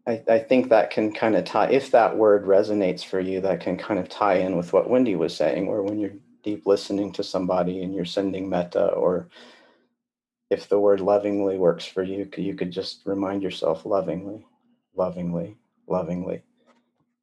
I, 0.07 0.23
I 0.29 0.38
think 0.38 0.69
that 0.71 0.91
can 0.91 1.12
kind 1.12 1.37
of 1.37 1.45
tie, 1.45 1.71
if 1.71 1.91
that 1.91 2.17
word 2.17 2.45
resonates 2.45 3.05
for 3.05 3.21
you, 3.21 3.41
that 3.41 3.61
can 3.61 3.77
kind 3.77 4.01
of 4.01 4.09
tie 4.09 4.37
in 4.37 4.57
with 4.57 4.73
what 4.73 4.91
Wendy 4.91 5.17
was 5.17 5.37
saying, 5.37 5.67
where 5.67 5.83
when 5.83 5.99
you're 5.99 6.15
deep 6.43 6.67
listening 6.67 7.12
to 7.12 7.23
somebody 7.23 7.83
and 7.83 7.95
you're 7.95 8.05
sending 8.05 8.49
metta, 8.49 8.87
or 8.88 9.29
if 10.51 10.69
the 10.69 10.79
word 10.79 11.01
lovingly 11.01 11.57
works 11.57 11.85
for 11.85 12.03
you, 12.03 12.29
you 12.37 12.55
could 12.55 12.71
just 12.71 13.03
remind 13.05 13.43
yourself 13.43 13.87
lovingly, 13.87 14.45
lovingly, 14.95 15.57
lovingly. 15.87 16.43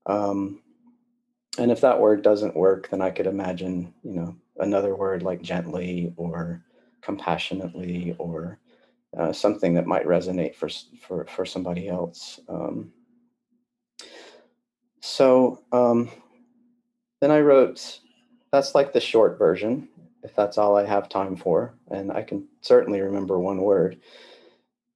Um, 0.06 0.62
and 1.58 1.72
if 1.72 1.82
that 1.82 2.00
word 2.00 2.22
doesn't 2.22 2.56
work, 2.56 2.90
then 2.90 3.02
I 3.02 3.10
could 3.10 3.28
imagine, 3.28 3.94
you 4.04 4.14
know, 4.14 4.36
another 4.58 4.96
word 4.96 5.24
like 5.24 5.42
gently 5.42 6.14
or 6.16 6.64
compassionately 7.02 8.16
or 8.18 8.60
uh, 9.18 9.34
something 9.34 9.74
that 9.74 9.88
might 9.88 10.06
resonate 10.06 10.56
for 10.56 10.70
for 11.02 11.26
for 11.26 11.46
somebody 11.46 11.88
else. 11.88 12.40
Um, 12.48 12.92
so 15.02 15.64
um, 15.72 16.10
then 17.22 17.32
I 17.32 17.40
wrote. 17.40 18.00
That's 18.52 18.74
like 18.74 18.94
the 18.94 19.00
short 19.00 19.38
version, 19.38 19.90
if 20.24 20.36
that's 20.36 20.58
all 20.58 20.76
I 20.76 20.84
have 20.84 21.08
time 21.08 21.36
for, 21.36 21.76
and 21.92 22.12
I 22.12 22.24
can 22.24 22.48
certainly 22.62 23.00
remember 23.00 23.38
one 23.40 23.62
word. 23.62 24.00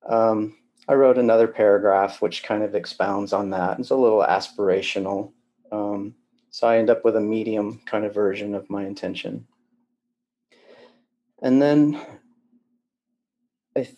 Um, 0.10 0.58
I 0.88 0.96
wrote 0.96 1.20
another 1.20 1.48
paragraph 1.48 2.20
which 2.20 2.42
kind 2.42 2.64
of 2.64 2.74
expounds 2.74 3.32
on 3.32 3.52
that. 3.52 3.80
It's 3.80 3.92
a 3.92 3.96
little 3.96 4.24
aspirational. 4.24 5.32
Um, 5.72 6.16
so 6.54 6.68
I 6.68 6.78
end 6.78 6.92
up 6.92 7.04
with 7.04 7.16
a 7.16 7.20
medium 7.20 7.82
kind 7.88 8.06
of 8.06 8.14
version 8.14 8.54
of 8.54 8.70
my 8.70 8.86
intention. 8.86 9.48
And 11.42 11.60
then 11.60 12.00
I, 13.76 13.82
th- 13.82 13.96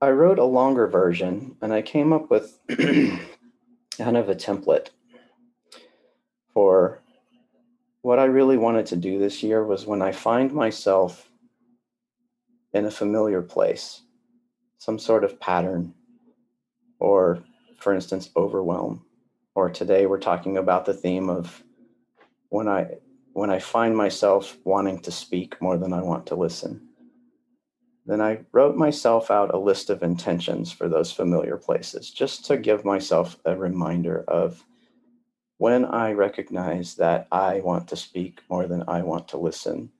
I 0.00 0.08
wrote 0.08 0.38
a 0.38 0.44
longer 0.44 0.86
version 0.86 1.56
and 1.60 1.74
I 1.74 1.82
came 1.82 2.14
up 2.14 2.30
with 2.30 2.58
kind 2.68 4.16
of 4.16 4.30
a 4.30 4.34
template 4.34 4.88
for 6.54 7.02
what 8.00 8.18
I 8.18 8.24
really 8.24 8.56
wanted 8.56 8.86
to 8.86 8.96
do 8.96 9.18
this 9.18 9.42
year 9.42 9.62
was 9.62 9.84
when 9.84 10.00
I 10.00 10.12
find 10.12 10.50
myself 10.54 11.28
in 12.72 12.86
a 12.86 12.90
familiar 12.90 13.42
place, 13.42 14.00
some 14.78 14.98
sort 14.98 15.22
of 15.22 15.38
pattern, 15.38 15.92
or 16.98 17.44
for 17.76 17.92
instance, 17.92 18.30
overwhelm. 18.34 19.04
Or 19.54 19.70
today 19.70 20.06
we're 20.06 20.18
talking 20.18 20.56
about 20.56 20.84
the 20.84 20.94
theme 20.94 21.30
of 21.30 21.62
when 22.48 22.68
I 22.68 22.96
when 23.32 23.50
I 23.50 23.58
find 23.58 23.96
myself 23.96 24.56
wanting 24.64 25.00
to 25.00 25.10
speak 25.10 25.60
more 25.60 25.76
than 25.76 25.92
I 25.92 26.02
want 26.02 26.26
to 26.26 26.36
listen, 26.36 26.88
then 28.06 28.20
I 28.20 28.40
wrote 28.52 28.76
myself 28.76 29.30
out 29.30 29.54
a 29.54 29.58
list 29.58 29.90
of 29.90 30.02
intentions 30.02 30.70
for 30.70 30.88
those 30.88 31.10
familiar 31.12 31.56
places, 31.56 32.10
just 32.10 32.44
to 32.46 32.56
give 32.56 32.84
myself 32.84 33.36
a 33.44 33.56
reminder 33.56 34.24
of 34.28 34.64
when 35.58 35.84
I 35.84 36.12
recognize 36.12 36.96
that 36.96 37.26
I 37.32 37.60
want 37.60 37.88
to 37.88 37.96
speak 37.96 38.40
more 38.48 38.66
than 38.66 38.84
I 38.88 39.02
want 39.02 39.28
to 39.28 39.38
listen. 39.38 39.90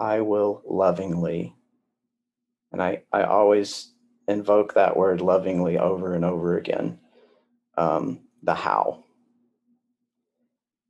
I 0.00 0.20
will 0.20 0.62
lovingly, 0.66 1.54
and 2.72 2.82
I, 2.82 3.02
I 3.12 3.22
always 3.24 3.92
invoke 4.28 4.74
that 4.74 4.96
word 4.96 5.20
lovingly 5.20 5.78
over 5.78 6.14
and 6.14 6.24
over 6.24 6.56
again, 6.56 6.98
um, 7.76 8.20
the 8.42 8.54
how. 8.54 9.04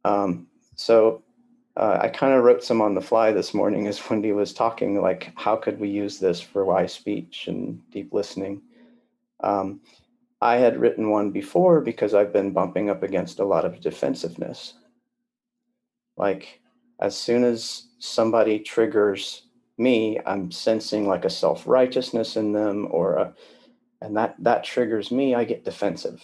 Um, 0.04 0.48
so 0.74 1.22
uh, 1.76 1.98
I 2.00 2.08
kind 2.08 2.34
of 2.34 2.44
wrote 2.44 2.64
some 2.64 2.80
on 2.80 2.94
the 2.94 3.00
fly 3.00 3.32
this 3.32 3.54
morning 3.54 3.86
as 3.86 4.00
Wendy 4.10 4.32
was 4.32 4.52
talking, 4.52 5.00
like, 5.00 5.32
how 5.36 5.56
could 5.56 5.78
we 5.78 5.88
use 5.88 6.18
this 6.18 6.40
for 6.40 6.64
why 6.64 6.86
speech 6.86 7.46
and 7.48 7.80
deep 7.90 8.12
listening? 8.12 8.62
Um, 9.40 9.80
I 10.40 10.56
had 10.56 10.80
written 10.80 11.10
one 11.10 11.30
before 11.30 11.80
because 11.80 12.14
I've 12.14 12.32
been 12.32 12.52
bumping 12.52 12.90
up 12.90 13.02
against 13.02 13.38
a 13.38 13.44
lot 13.44 13.64
of 13.64 13.80
defensiveness. 13.80 14.74
Like, 16.16 16.60
as 17.00 17.16
soon 17.16 17.44
as 17.44 17.86
somebody 17.98 18.58
triggers 18.58 19.42
me, 19.78 20.20
I'm 20.26 20.50
sensing 20.50 21.06
like 21.08 21.24
a 21.24 21.30
self 21.30 21.66
righteousness 21.66 22.36
in 22.36 22.52
them, 22.52 22.88
or 22.90 23.16
a, 23.16 23.34
and 24.00 24.16
that 24.16 24.36
that 24.40 24.64
triggers 24.64 25.10
me. 25.10 25.34
I 25.34 25.44
get 25.44 25.64
defensive, 25.64 26.22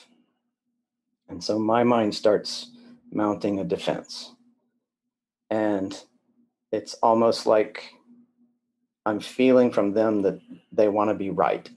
and 1.28 1.42
so 1.42 1.58
my 1.58 1.84
mind 1.84 2.14
starts 2.14 2.70
mounting 3.10 3.60
a 3.60 3.64
defense 3.64 4.32
and 5.50 6.02
it's 6.72 6.94
almost 6.94 7.46
like 7.46 7.94
I'm 9.06 9.20
feeling 9.20 9.70
from 9.70 9.92
them 9.92 10.22
that 10.22 10.40
they 10.72 10.88
want 10.88 11.08
to 11.08 11.14
be 11.14 11.30
right. 11.30 11.68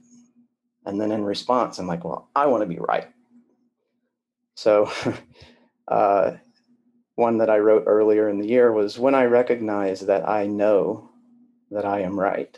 And 0.85 0.99
then 0.99 1.11
in 1.11 1.23
response, 1.23 1.79
I'm 1.79 1.87
like, 1.87 2.03
well, 2.03 2.27
I 2.35 2.47
want 2.47 2.61
to 2.61 2.67
be 2.67 2.79
right. 2.79 3.07
So, 4.55 4.91
uh, 5.87 6.33
one 7.15 7.37
that 7.37 7.49
I 7.49 7.59
wrote 7.59 7.83
earlier 7.87 8.27
in 8.29 8.39
the 8.39 8.47
year 8.47 8.71
was 8.71 8.99
when 8.99 9.15
I 9.15 9.25
recognize 9.25 10.01
that 10.01 10.27
I 10.27 10.47
know 10.47 11.09
that 11.69 11.85
I 11.85 12.01
am 12.01 12.19
right, 12.19 12.57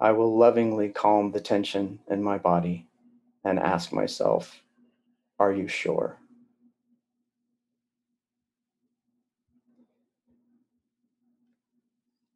I 0.00 0.12
will 0.12 0.36
lovingly 0.36 0.88
calm 0.88 1.32
the 1.32 1.40
tension 1.40 2.00
in 2.10 2.22
my 2.22 2.38
body 2.38 2.86
and 3.44 3.58
ask 3.58 3.92
myself, 3.92 4.60
Are 5.38 5.52
you 5.52 5.68
sure? 5.68 6.18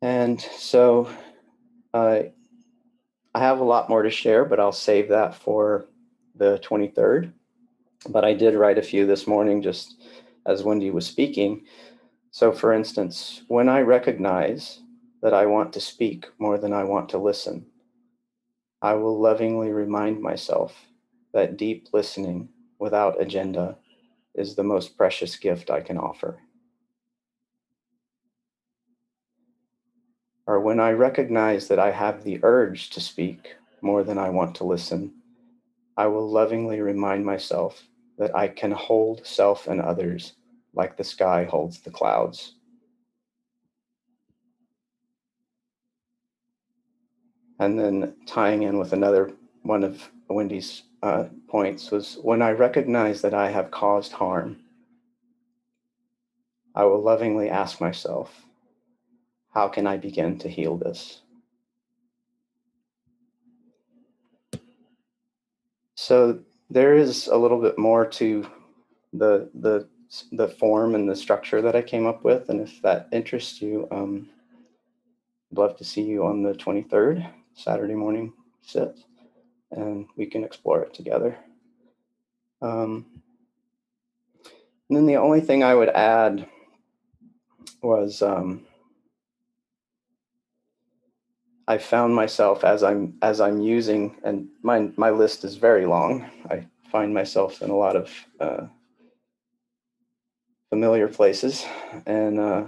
And 0.03 0.41
so 0.41 1.11
uh, 1.93 2.21
I 3.35 3.39
have 3.39 3.61
a 3.61 3.65
lot 3.65 3.89
more 3.89 4.03
to 4.03 4.11
share, 4.11 4.45
but 4.45 4.61
I'll 4.61 4.73
save 4.73 5.09
that 5.09 5.35
for 5.35 5.87
the 6.35 6.59
23rd. 6.59 7.33
But 8.09 8.25
I 8.25 8.33
did 8.33 8.55
write 8.55 8.79
a 8.79 8.83
few 8.83 9.07
this 9.07 9.27
morning 9.27 9.63
just 9.63 10.03
as 10.47 10.63
Wendy 10.63 10.91
was 10.91 11.07
speaking. 11.07 11.65
So, 12.31 12.51
for 12.53 12.73
instance, 12.73 13.43
when 13.49 13.69
I 13.69 13.81
recognize 13.81 14.81
that 15.23 15.35
I 15.35 15.47
want 15.47 15.73
to 15.75 15.81
speak 15.81 16.27
more 16.39 16.57
than 16.57 16.73
I 16.73 16.85
want 16.85 17.11
to 17.11 17.19
listen, 17.19 17.67
I 18.81 18.95
will 18.95 19.21
lovingly 19.21 19.71
remind 19.71 20.23
myself 20.23 20.75
that 21.35 21.59
deep 21.59 21.89
listening 21.93 22.49
without 22.81 23.21
agenda 23.21 23.77
is 24.35 24.55
the 24.55 24.65
most 24.65 24.97
precious 24.97 25.37
gift 25.37 25.71
I 25.71 25.81
can 25.81 25.99
offer. 25.99 26.41
or 30.51 30.59
when 30.59 30.81
I 30.81 30.91
recognize 30.91 31.69
that 31.69 31.79
I 31.79 31.93
have 31.93 32.25
the 32.25 32.41
urge 32.43 32.91
to 32.91 33.01
speak 33.01 33.55
more 33.83 34.03
than 34.03 34.19
I 34.19 34.31
want 34.31 34.57
to 34.57 34.65
listen, 34.65 35.13
I 35.97 36.09
will 36.09 36.29
lovingly 36.29 36.81
remind 36.81 37.25
myself 37.25 37.87
that 38.19 38.35
I 38.35 38.49
can 38.49 38.73
hold 38.73 39.25
self 39.25 39.69
and 39.69 39.81
others 39.81 40.33
like 40.75 40.97
the 40.97 41.05
sky 41.05 41.45
holds 41.45 41.79
the 41.79 41.93
clouds. 41.93 42.57
And 47.61 47.79
then 47.79 48.17
tying 48.27 48.65
in 48.65 48.77
with 48.77 48.93
another 48.93 49.31
one 49.63 49.85
of 49.85 50.11
Wendy's 50.29 50.83
uh, 51.03 51.25
points 51.49 51.91
was 51.91 52.19
when 52.23 52.43
I 52.43 52.53
recognize 52.53 53.23
that 53.23 53.35
I 53.35 53.51
have 53.51 53.71
caused 53.71 54.13
harm, 54.13 54.59
I 56.75 56.85
will 56.85 57.03
lovingly 57.03 57.49
ask 57.49 57.81
myself, 57.81 58.45
how 59.53 59.69
can 59.69 59.87
I 59.87 59.97
begin 59.97 60.39
to 60.39 60.49
heal 60.49 60.77
this? 60.77 61.23
So 65.95 66.41
there 66.71 66.95
is 66.95 67.27
a 67.27 67.37
little 67.37 67.61
bit 67.61 67.79
more 67.79 68.07
to 68.07 68.47
the 69.13 69.51
the 69.55 69.89
the 70.33 70.49
form 70.49 70.95
and 70.95 71.09
the 71.09 71.15
structure 71.15 71.63
that 71.63 71.77
I 71.77 71.83
came 71.83 72.07
up 72.07 72.25
with, 72.25 72.49
and 72.49 72.61
if 72.61 72.81
that 72.83 73.09
interests 73.13 73.61
you, 73.61 73.87
um, 73.91 74.29
I'd 75.53 75.59
love 75.59 75.77
to 75.79 75.85
see 75.85 76.03
you 76.03 76.25
on 76.25 76.43
the 76.43 76.55
23rd, 76.55 77.31
Saturday 77.55 77.95
morning 77.95 78.33
sit, 78.63 78.99
and 79.73 80.07
we 80.17 80.27
can 80.27 80.45
explore 80.45 80.83
it 80.83 80.95
together. 80.95 81.37
Um, 82.63 83.07
And 84.91 84.97
then 84.97 85.07
the 85.07 85.19
only 85.19 85.41
thing 85.41 85.63
I 85.63 85.73
would 85.73 85.89
add 85.91 86.49
was 87.81 88.23
um, 88.23 88.67
I 91.69 91.79
found 91.79 92.13
myself 92.13 92.65
as 92.65 92.83
I'm 92.83 93.15
as 93.23 93.41
I'm 93.41 93.61
using, 93.61 94.17
and 94.25 94.49
my 94.63 94.91
my 94.97 95.11
list 95.11 95.45
is 95.45 95.55
very 95.55 95.87
long. 95.87 96.29
I 96.51 96.67
find 96.91 97.15
myself 97.15 97.63
in 97.63 97.71
a 97.71 97.77
lot 97.77 97.95
of 97.95 98.11
uh, 98.41 98.67
familiar 100.71 101.07
places, 101.07 101.65
and 102.07 102.41
uh, 102.41 102.65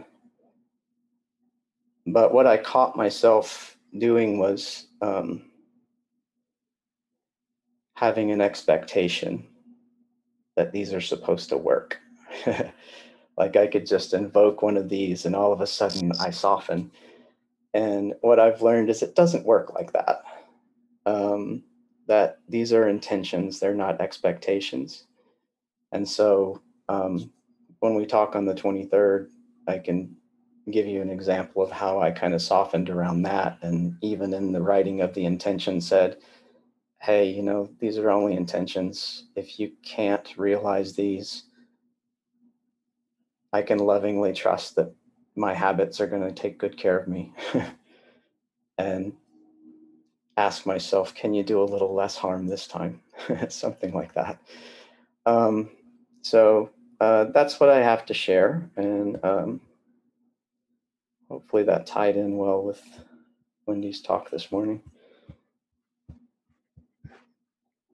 but 2.07 2.33
what 2.33 2.47
I 2.47 2.57
caught 2.57 2.97
myself 2.97 3.77
doing 3.99 4.39
was 4.39 4.87
um, 5.01 5.43
having 8.03 8.31
an 8.33 8.43
expectation 8.43 9.47
that 10.57 10.73
these 10.73 10.93
are 10.93 11.01
supposed 11.01 11.49
to 11.49 11.57
work. 11.57 11.99
like 13.39 13.57
I 13.57 13.67
could 13.67 13.87
just 13.87 14.13
invoke 14.13 14.61
one 14.61 14.77
of 14.77 14.91
these, 14.91 15.25
and 15.25 15.35
all 15.35 15.53
of 15.53 15.63
a 15.63 15.67
sudden 15.67 16.13
I 16.21 16.31
soften 16.31 16.91
and 17.75 18.15
what 18.21 18.39
I've 18.39 18.63
learned 18.63 18.91
is 18.91 19.03
it 19.03 19.15
doesn't 19.15 19.47
work 19.47 19.75
like 19.75 19.93
that. 19.93 20.23
Um, 21.07 21.65
that 22.07 22.39
these 22.49 22.73
are 22.73 22.89
intentions, 22.89 23.61
they're 23.61 23.75
not 23.75 24.01
expectations. 24.01 25.05
And 25.93 26.09
so 26.09 26.61
um, 26.89 27.33
when 27.81 27.95
we 27.95 28.07
talk 28.07 28.37
on 28.37 28.45
the 28.45 28.55
23rd, 28.55 29.29
I 29.67 29.79
can 29.79 30.17
give 30.71 30.87
you 30.87 31.01
an 31.01 31.11
example 31.11 31.63
of 31.63 31.71
how 31.71 32.01
I 32.01 32.11
kind 32.11 32.35
of 32.35 32.43
softened 32.43 32.91
around 32.91 33.23
that. 33.23 33.59
And 33.63 33.97
even 34.03 34.35
in 34.35 34.53
the 34.53 34.63
writing 34.63 35.01
of 35.01 35.15
the 35.15 35.25
intention, 35.25 35.81
said, 35.81 36.19
hey, 37.03 37.29
you 37.29 37.43
know, 37.43 37.69
these 37.81 37.99
are 37.99 38.11
only 38.11 38.35
intentions. 38.35 39.25
If 39.35 39.59
you 39.59 39.73
can't 39.83 40.37
realize 40.37 40.95
these, 40.95 41.45
I 43.53 43.63
can 43.63 43.79
lovingly 43.79 44.33
trust 44.33 44.77
that 44.77 44.95
my 45.35 45.53
habits 45.53 46.01
are 46.01 46.07
going 46.07 46.23
to 46.23 46.33
take 46.33 46.59
good 46.59 46.77
care 46.77 46.97
of 46.97 47.09
me 47.09 47.33
and 48.79 49.13
ask 50.37 50.65
myself 50.65 51.13
can 51.15 51.35
you 51.35 51.43
do 51.43 51.61
a 51.61 51.65
little 51.65 51.93
less 51.93 52.17
harm 52.17 52.47
this 52.47 52.69
time? 52.69 53.01
Something 53.49 53.93
like 53.93 54.15
that. 54.15 54.39
Um, 55.27 55.71
so 56.23 56.71
uh, 57.01 57.25
that's 57.35 57.59
what 57.59 57.69
i 57.69 57.83
have 57.83 58.07
to 58.07 58.15
share 58.15 58.71
and 58.77 59.19
um, 59.25 59.61
hopefully 61.29 61.65
that 61.65 61.85
tied 61.85 62.17
in 62.17 62.37
well 62.37 62.63
with 62.63 62.81
wendy's 63.67 64.01
talk 64.01 64.31
this 64.31 64.53
morning 64.53 64.81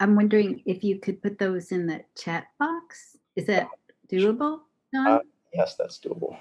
i'm 0.01 0.15
wondering 0.15 0.63
if 0.67 0.83
you 0.85 0.99
could 0.99 1.23
put 1.23 1.39
those 1.39 1.73
in 1.73 1.87
the 1.87 2.01
chat 2.17 2.47
box 2.59 3.17
is 3.37 3.47
that 3.47 3.69
doable 4.11 4.61
uh, 4.97 5.19
yes 5.53 5.75
that's 5.77 5.99
doable 5.99 6.37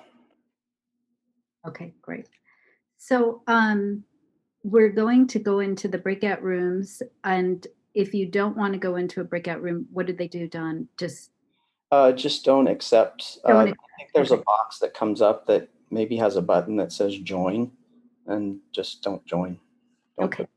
Okay, 1.68 1.94
great. 2.02 2.28
So 2.98 3.42
um, 3.48 4.04
we're 4.64 4.90
going 4.90 5.28
to 5.28 5.40
go 5.40 5.60
into 5.60 5.88
the 5.88 5.98
breakout 5.98 6.42
rooms. 6.42 7.02
And 7.24 7.66
if 7.94 8.14
you 8.14 8.26
don't 8.26 8.56
want 8.56 8.74
to 8.74 8.80
go 8.80 8.96
into 8.96 9.22
a 9.22 9.26
breakout 9.26 9.62
room, 9.62 9.88
what 9.92 10.06
did 10.06 10.18
they 10.18 10.28
do, 10.28 10.48
Don? 10.48 10.88
Just 10.98 11.32
uh, 11.92 12.12
just 12.12 12.44
don't 12.44 12.68
accept. 12.68 13.40
Don't 13.46 13.56
uh, 13.56 13.62
accept. 13.62 13.80
I 13.80 13.98
think 13.98 14.10
there's 14.14 14.32
a 14.32 14.38
box 14.38 14.80
that 14.80 14.94
comes 14.94 15.22
up 15.22 15.46
that 15.48 15.70
maybe 15.90 16.18
has 16.18 16.36
a 16.36 16.42
button 16.42 16.76
that 16.78 16.92
says 16.92 17.18
join, 17.18 17.72
and 18.26 18.60
just 18.72 19.02
don't 19.04 19.26
join. 19.26 19.60
Don't 20.18 20.26
okay. 20.26 20.48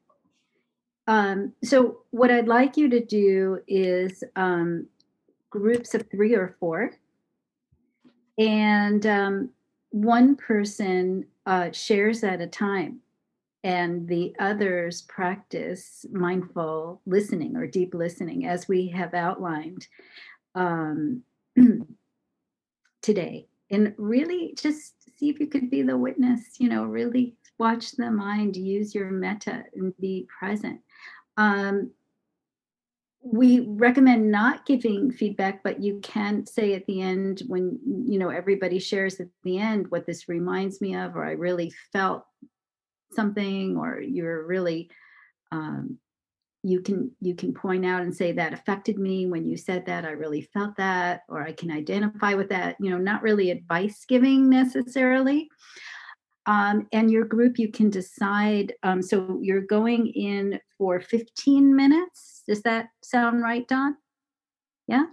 Um, 1.11 1.55
so 1.65 2.03
what 2.13 2.31
I'd 2.31 2.47
like 2.47 2.77
you 2.77 2.89
to 2.89 3.05
do 3.05 3.59
is 3.67 4.23
um, 4.37 4.87
groups 5.51 5.93
of 5.93 6.09
three 6.09 6.37
or 6.37 6.55
four, 6.61 6.93
and 8.39 9.05
um, 9.05 9.51
one 9.91 10.37
person 10.37 11.27
uh, 11.47 11.73
shares 11.73 12.23
at 12.23 12.41
a 12.41 12.47
time. 12.47 13.01
And 13.65 14.07
the 14.07 14.37
others 14.39 15.03
practice 15.03 16.07
mindful 16.13 17.03
listening 17.07 17.57
or 17.57 17.67
deep 17.67 17.93
listening 17.93 18.47
as 18.47 18.69
we 18.69 18.87
have 18.91 19.13
outlined 19.13 19.89
um, 20.55 21.23
today. 23.03 23.49
And 23.69 23.95
really 23.99 24.55
just 24.57 24.95
see 25.19 25.29
if 25.29 25.41
you 25.41 25.49
could 25.49 25.71
be 25.71 25.83
the 25.83 25.99
witness 25.99 26.59
you 26.59 26.69
know 26.69 26.85
really 26.85 27.37
watch 27.61 27.93
the 27.93 28.11
mind 28.11 28.57
use 28.57 28.95
your 28.95 29.11
metta 29.11 29.65
and 29.75 29.97
be 30.01 30.27
present. 30.39 30.81
Um, 31.37 31.93
we 33.23 33.61
recommend 33.61 34.31
not 34.31 34.65
giving 34.65 35.11
feedback 35.11 35.63
but 35.63 35.83
you 35.83 36.01
can 36.03 36.47
say 36.47 36.73
at 36.73 36.87
the 36.87 37.03
end 37.03 37.43
when 37.49 37.79
you 37.85 38.19
know 38.19 38.31
everybody 38.31 38.79
shares 38.79 39.21
at 39.21 39.29
the 39.45 39.59
end 39.59 39.91
what 39.91 40.07
this 40.07 40.27
reminds 40.27 40.81
me 40.81 40.97
of 40.97 41.15
or 41.15 41.27
i 41.27 41.33
really 41.33 41.71
felt 41.93 42.25
something 43.13 43.77
or 43.77 44.01
you're 44.01 44.47
really 44.47 44.91
um, 45.53 45.99
you 46.63 46.81
can 46.81 47.11
you 47.21 47.35
can 47.35 47.53
point 47.53 47.85
out 47.85 48.01
and 48.01 48.17
say 48.17 48.33
that 48.33 48.55
affected 48.55 48.99
me 48.99 49.27
when 49.27 49.47
you 49.47 49.55
said 49.55 49.85
that 49.85 50.07
i 50.07 50.11
really 50.11 50.41
felt 50.41 50.75
that 50.77 51.23
or 51.29 51.43
i 51.43 51.53
can 51.53 51.71
identify 51.71 52.33
with 52.33 52.49
that 52.49 52.77
you 52.81 52.89
know 52.89 52.99
not 52.99 53.23
really 53.23 53.51
advice 53.51 54.07
giving 54.09 54.49
necessarily 54.49 55.51
um, 56.47 56.87
and 56.93 57.11
your 57.11 57.25
group 57.25 57.59
you 57.59 57.71
can 57.71 57.91
decide 57.91 58.73
um, 58.83 59.03
so 59.03 59.39
you're 59.43 59.61
going 59.61 60.09
in 60.09 60.59
for 60.79 61.01
15 61.01 61.75
minutes 61.77 62.31
does 62.51 62.63
that 62.63 62.89
sound 63.03 63.43
right, 63.43 63.67
Don? 63.69 63.97
Yeah? 64.89 65.05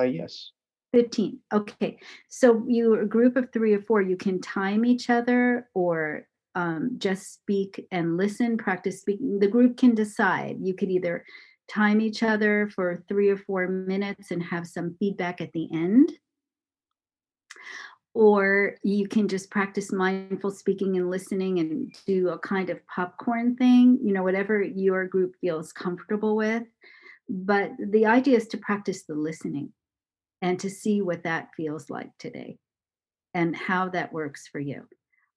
Uh, 0.00 0.04
yes. 0.04 0.52
15. 0.92 1.38
Okay. 1.52 1.98
So 2.30 2.64
you 2.66 2.98
a 2.98 3.04
group 3.04 3.36
of 3.36 3.52
three 3.52 3.74
or 3.74 3.82
four, 3.82 4.00
you 4.00 4.16
can 4.16 4.40
time 4.40 4.86
each 4.86 5.10
other 5.10 5.68
or 5.74 6.26
um, 6.54 6.92
just 6.96 7.34
speak 7.34 7.86
and 7.90 8.16
listen, 8.16 8.56
practice 8.56 9.02
speaking. 9.02 9.38
The 9.38 9.46
group 9.46 9.76
can 9.76 9.94
decide. 9.94 10.56
You 10.62 10.72
could 10.72 10.90
either 10.90 11.22
time 11.68 12.00
each 12.00 12.22
other 12.22 12.70
for 12.74 13.04
three 13.08 13.28
or 13.28 13.36
four 13.36 13.68
minutes 13.68 14.30
and 14.30 14.42
have 14.42 14.66
some 14.66 14.96
feedback 14.98 15.42
at 15.42 15.52
the 15.52 15.68
end. 15.74 16.12
Or 18.16 18.76
you 18.82 19.08
can 19.08 19.28
just 19.28 19.50
practice 19.50 19.92
mindful 19.92 20.50
speaking 20.50 20.96
and 20.96 21.10
listening 21.10 21.58
and 21.58 21.94
do 22.06 22.30
a 22.30 22.38
kind 22.38 22.70
of 22.70 22.80
popcorn 22.86 23.56
thing, 23.56 23.98
you 24.02 24.14
know, 24.14 24.22
whatever 24.22 24.62
your 24.62 25.06
group 25.06 25.34
feels 25.38 25.70
comfortable 25.70 26.34
with. 26.34 26.62
But 27.28 27.72
the 27.78 28.06
idea 28.06 28.38
is 28.38 28.48
to 28.48 28.56
practice 28.56 29.02
the 29.02 29.14
listening 29.14 29.70
and 30.40 30.58
to 30.60 30.70
see 30.70 31.02
what 31.02 31.24
that 31.24 31.48
feels 31.58 31.90
like 31.90 32.08
today 32.18 32.56
and 33.34 33.54
how 33.54 33.90
that 33.90 34.14
works 34.14 34.48
for 34.48 34.60
you. 34.60 34.88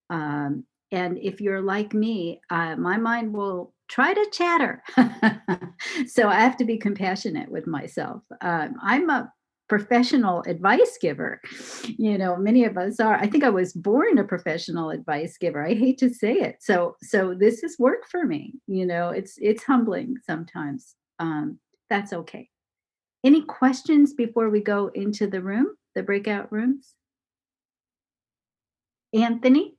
Um, 0.09 0.63
and 0.93 1.17
if 1.17 1.41
you're 1.41 1.61
like 1.61 1.93
me, 1.93 2.39
uh, 2.49 2.77
my 2.77 2.95
mind 2.95 3.33
will 3.33 3.73
try 3.89 4.13
to 4.13 4.29
chatter. 4.31 4.81
so 6.07 6.29
I 6.29 6.39
have 6.39 6.55
to 6.57 6.65
be 6.65 6.77
compassionate 6.77 7.51
with 7.51 7.67
myself. 7.67 8.21
Um, 8.39 8.75
I'm 8.81 9.09
a 9.09 9.33
professional 9.69 10.41
advice 10.47 10.97
giver. 10.99 11.39
You 11.85 12.17
know, 12.17 12.35
many 12.35 12.65
of 12.65 12.77
us 12.77 12.99
are. 12.99 13.15
I 13.15 13.27
think 13.27 13.43
I 13.43 13.49
was 13.49 13.71
born 13.71 14.17
a 14.17 14.23
professional 14.23 14.89
advice 14.89 15.37
giver. 15.37 15.65
I 15.65 15.75
hate 15.75 15.99
to 15.99 16.09
say 16.09 16.33
it. 16.33 16.57
So 16.59 16.97
so 17.01 17.33
this 17.33 17.63
is 17.63 17.79
work 17.79 18.09
for 18.09 18.25
me. 18.25 18.55
You 18.67 18.85
know, 18.85 19.09
it's 19.09 19.35
it's 19.37 19.63
humbling 19.63 20.15
sometimes. 20.25 20.95
Um, 21.19 21.59
that's 21.89 22.11
okay. 22.11 22.49
Any 23.23 23.43
questions 23.43 24.13
before 24.13 24.49
we 24.49 24.61
go 24.61 24.87
into 24.93 25.27
the 25.27 25.41
room, 25.41 25.67
the 25.93 26.03
breakout 26.03 26.51
rooms? 26.51 26.95
Anthony? 29.13 29.75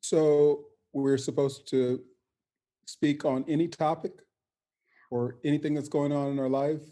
So 0.00 0.66
we're 0.92 1.18
supposed 1.18 1.68
to 1.70 2.00
speak 2.86 3.24
on 3.24 3.44
any 3.48 3.66
topic 3.66 4.12
or 5.16 5.36
anything 5.44 5.74
that's 5.74 5.88
going 5.88 6.12
on 6.12 6.30
in 6.30 6.38
our 6.38 6.48
life? 6.48 6.82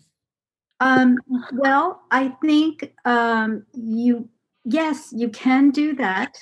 Um, 0.80 1.18
well, 1.52 2.02
I 2.10 2.28
think 2.42 2.92
um, 3.04 3.64
you, 3.72 4.28
yes, 4.64 5.12
you 5.14 5.28
can 5.28 5.70
do 5.70 5.94
that. 5.96 6.36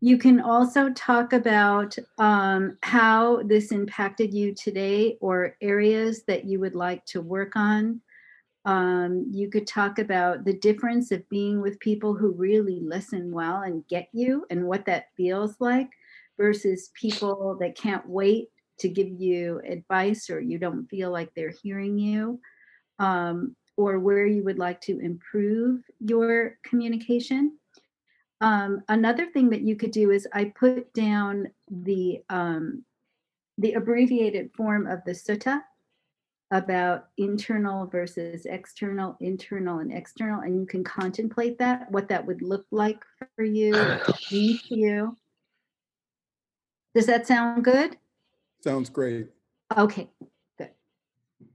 You 0.00 0.18
can 0.18 0.40
also 0.40 0.90
talk 0.90 1.32
about 1.32 1.96
um, 2.18 2.78
how 2.82 3.42
this 3.42 3.72
impacted 3.72 4.32
you 4.32 4.54
today 4.54 5.16
or 5.20 5.56
areas 5.60 6.22
that 6.26 6.44
you 6.44 6.60
would 6.60 6.74
like 6.74 7.04
to 7.06 7.20
work 7.20 7.56
on. 7.56 8.00
Um, 8.64 9.26
you 9.32 9.48
could 9.48 9.66
talk 9.66 9.98
about 9.98 10.44
the 10.44 10.52
difference 10.52 11.10
of 11.10 11.28
being 11.28 11.60
with 11.60 11.80
people 11.80 12.14
who 12.14 12.32
really 12.32 12.80
listen 12.80 13.32
well 13.32 13.62
and 13.62 13.86
get 13.88 14.08
you 14.12 14.44
and 14.50 14.66
what 14.66 14.84
that 14.86 15.06
feels 15.16 15.56
like 15.58 15.88
versus 16.36 16.90
people 16.94 17.56
that 17.60 17.76
can't 17.76 18.06
wait 18.08 18.48
to 18.78 18.88
give 18.88 19.08
you 19.08 19.60
advice 19.66 20.30
or 20.30 20.40
you 20.40 20.58
don't 20.58 20.86
feel 20.88 21.10
like 21.10 21.32
they're 21.34 21.54
hearing 21.62 21.98
you. 21.98 22.40
Um, 22.98 23.54
or 23.76 24.00
where 24.00 24.26
you 24.26 24.42
would 24.42 24.58
like 24.58 24.80
to 24.80 24.98
improve 24.98 25.82
your 26.00 26.58
communication. 26.64 27.56
Um, 28.40 28.82
another 28.88 29.26
thing 29.26 29.50
that 29.50 29.60
you 29.60 29.76
could 29.76 29.92
do 29.92 30.10
is 30.10 30.26
I 30.32 30.46
put 30.46 30.92
down 30.92 31.48
the 31.70 32.20
um, 32.28 32.84
the 33.56 33.74
abbreviated 33.74 34.50
form 34.56 34.86
of 34.86 35.00
the 35.04 35.12
sutta, 35.12 35.60
about 36.50 37.08
internal 37.18 37.86
versus 37.86 38.46
external, 38.46 39.16
internal 39.20 39.80
and 39.80 39.92
external, 39.92 40.40
and 40.40 40.58
you 40.58 40.66
can 40.66 40.82
contemplate 40.82 41.58
that, 41.58 41.90
what 41.90 42.08
that 42.08 42.26
would 42.26 42.42
look 42.42 42.66
like 42.70 43.02
for 43.36 43.44
you, 43.44 43.72
to 43.72 44.58
you. 44.68 45.16
Does 46.94 47.06
that 47.06 47.26
sound 47.26 47.64
good? 47.64 47.96
Sounds 48.62 48.90
great. 48.90 49.28
Okay, 49.76 50.08
good. 50.58 50.70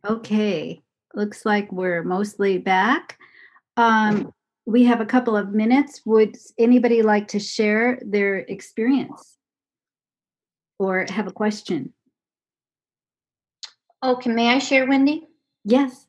Okay, 0.07 0.81
looks 1.13 1.45
like 1.45 1.71
we're 1.71 2.03
mostly 2.03 2.57
back. 2.57 3.17
Um, 3.75 4.31
we 4.65 4.85
have 4.85 5.01
a 5.01 5.05
couple 5.05 5.35
of 5.35 5.49
minutes. 5.49 6.01
Would 6.05 6.37
anybody 6.57 7.01
like 7.01 7.27
to 7.29 7.39
share 7.39 7.99
their 8.05 8.37
experience 8.37 9.37
or 10.79 11.05
have 11.09 11.27
a 11.27 11.31
question? 11.31 11.93
Okay, 14.01 14.29
may 14.29 14.49
I 14.49 14.59
share, 14.59 14.87
Wendy? 14.87 15.27
Yes. 15.63 16.07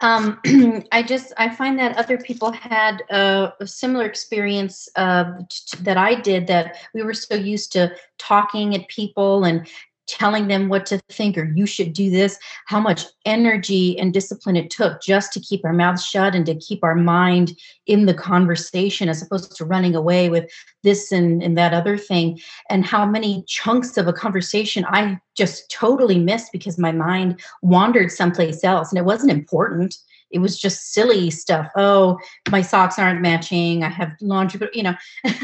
Um, 0.00 0.40
I 0.92 1.02
just 1.02 1.32
I 1.38 1.48
find 1.48 1.78
that 1.78 1.96
other 1.96 2.18
people 2.18 2.52
had 2.52 3.02
a, 3.10 3.52
similar 3.64 4.04
experience 4.04 4.88
uh, 4.96 5.32
t- 5.48 5.78
that 5.82 5.96
I 5.96 6.14
did. 6.14 6.46
That 6.46 6.76
we 6.94 7.02
were 7.02 7.14
so 7.14 7.34
used 7.34 7.72
to 7.72 7.94
talking 8.18 8.74
at 8.74 8.88
people 8.88 9.44
and 9.44 9.66
telling 10.06 10.48
them 10.48 10.68
what 10.68 10.86
to 10.86 11.00
think 11.10 11.36
or 11.36 11.52
you 11.54 11.66
should 11.66 11.92
do 11.92 12.10
this 12.10 12.38
how 12.66 12.80
much 12.80 13.04
energy 13.24 13.98
and 13.98 14.12
discipline 14.12 14.56
it 14.56 14.70
took 14.70 15.02
just 15.02 15.32
to 15.32 15.40
keep 15.40 15.64
our 15.64 15.72
mouths 15.72 16.04
shut 16.04 16.34
and 16.34 16.46
to 16.46 16.54
keep 16.56 16.82
our 16.82 16.94
mind 16.94 17.52
in 17.86 18.06
the 18.06 18.14
conversation 18.14 19.08
as 19.08 19.22
opposed 19.22 19.54
to 19.56 19.64
running 19.64 19.94
away 19.94 20.28
with 20.28 20.50
this 20.82 21.10
and, 21.12 21.42
and 21.42 21.58
that 21.58 21.74
other 21.74 21.98
thing 21.98 22.38
and 22.70 22.84
how 22.84 23.04
many 23.04 23.44
chunks 23.46 23.96
of 23.96 24.06
a 24.06 24.12
conversation 24.12 24.84
i 24.88 25.18
just 25.36 25.70
totally 25.70 26.18
missed 26.18 26.52
because 26.52 26.78
my 26.78 26.92
mind 26.92 27.40
wandered 27.62 28.10
someplace 28.10 28.64
else 28.64 28.90
and 28.90 28.98
it 28.98 29.04
wasn't 29.04 29.30
important 29.30 29.96
it 30.30 30.38
was 30.40 30.58
just 30.58 30.92
silly 30.92 31.30
stuff. 31.30 31.70
Oh 31.76 32.18
my 32.50 32.62
socks 32.62 32.98
aren't 32.98 33.22
matching. 33.22 33.84
I 33.84 33.88
have 33.88 34.12
laundry 34.20 34.58
but 34.58 34.74
you 34.74 34.82
know. 34.82 34.94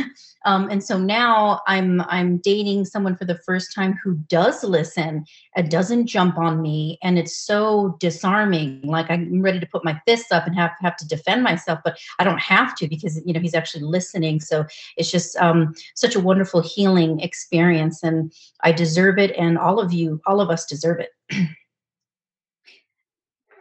Um, 0.44 0.68
and 0.70 0.82
so 0.82 0.98
now 0.98 1.60
i'm 1.66 2.00
i'm 2.02 2.38
dating 2.38 2.84
someone 2.84 3.16
for 3.16 3.24
the 3.24 3.38
first 3.46 3.72
time 3.74 3.98
who 4.02 4.14
does 4.28 4.64
listen 4.64 5.24
and 5.54 5.70
doesn't 5.70 6.06
jump 6.06 6.36
on 6.36 6.60
me 6.60 6.98
and 7.02 7.18
it's 7.18 7.36
so 7.36 7.96
disarming. 8.00 8.80
Like 8.82 9.10
i'm 9.10 9.40
ready 9.40 9.60
to 9.60 9.66
put 9.66 9.84
my 9.84 10.00
fists 10.06 10.32
up 10.32 10.46
and 10.46 10.56
have 10.56 10.72
have 10.80 10.96
to 10.96 11.06
defend 11.06 11.42
myself 11.42 11.78
but 11.84 11.98
i 12.18 12.24
don't 12.24 12.40
have 12.40 12.74
to 12.78 12.88
because 12.88 13.20
you 13.24 13.32
know 13.32 13.40
he's 13.40 13.54
actually 13.54 13.84
listening. 13.84 14.40
So 14.40 14.64
it's 14.96 15.10
just 15.10 15.36
um, 15.36 15.74
such 15.94 16.14
a 16.14 16.20
wonderful 16.20 16.60
healing 16.60 17.20
experience 17.20 18.02
and 18.02 18.32
i 18.62 18.72
deserve 18.72 19.18
it 19.18 19.32
and 19.36 19.58
all 19.58 19.78
of 19.78 19.92
you 19.92 20.20
all 20.26 20.40
of 20.40 20.50
us 20.50 20.66
deserve 20.66 21.00
it 21.00 21.10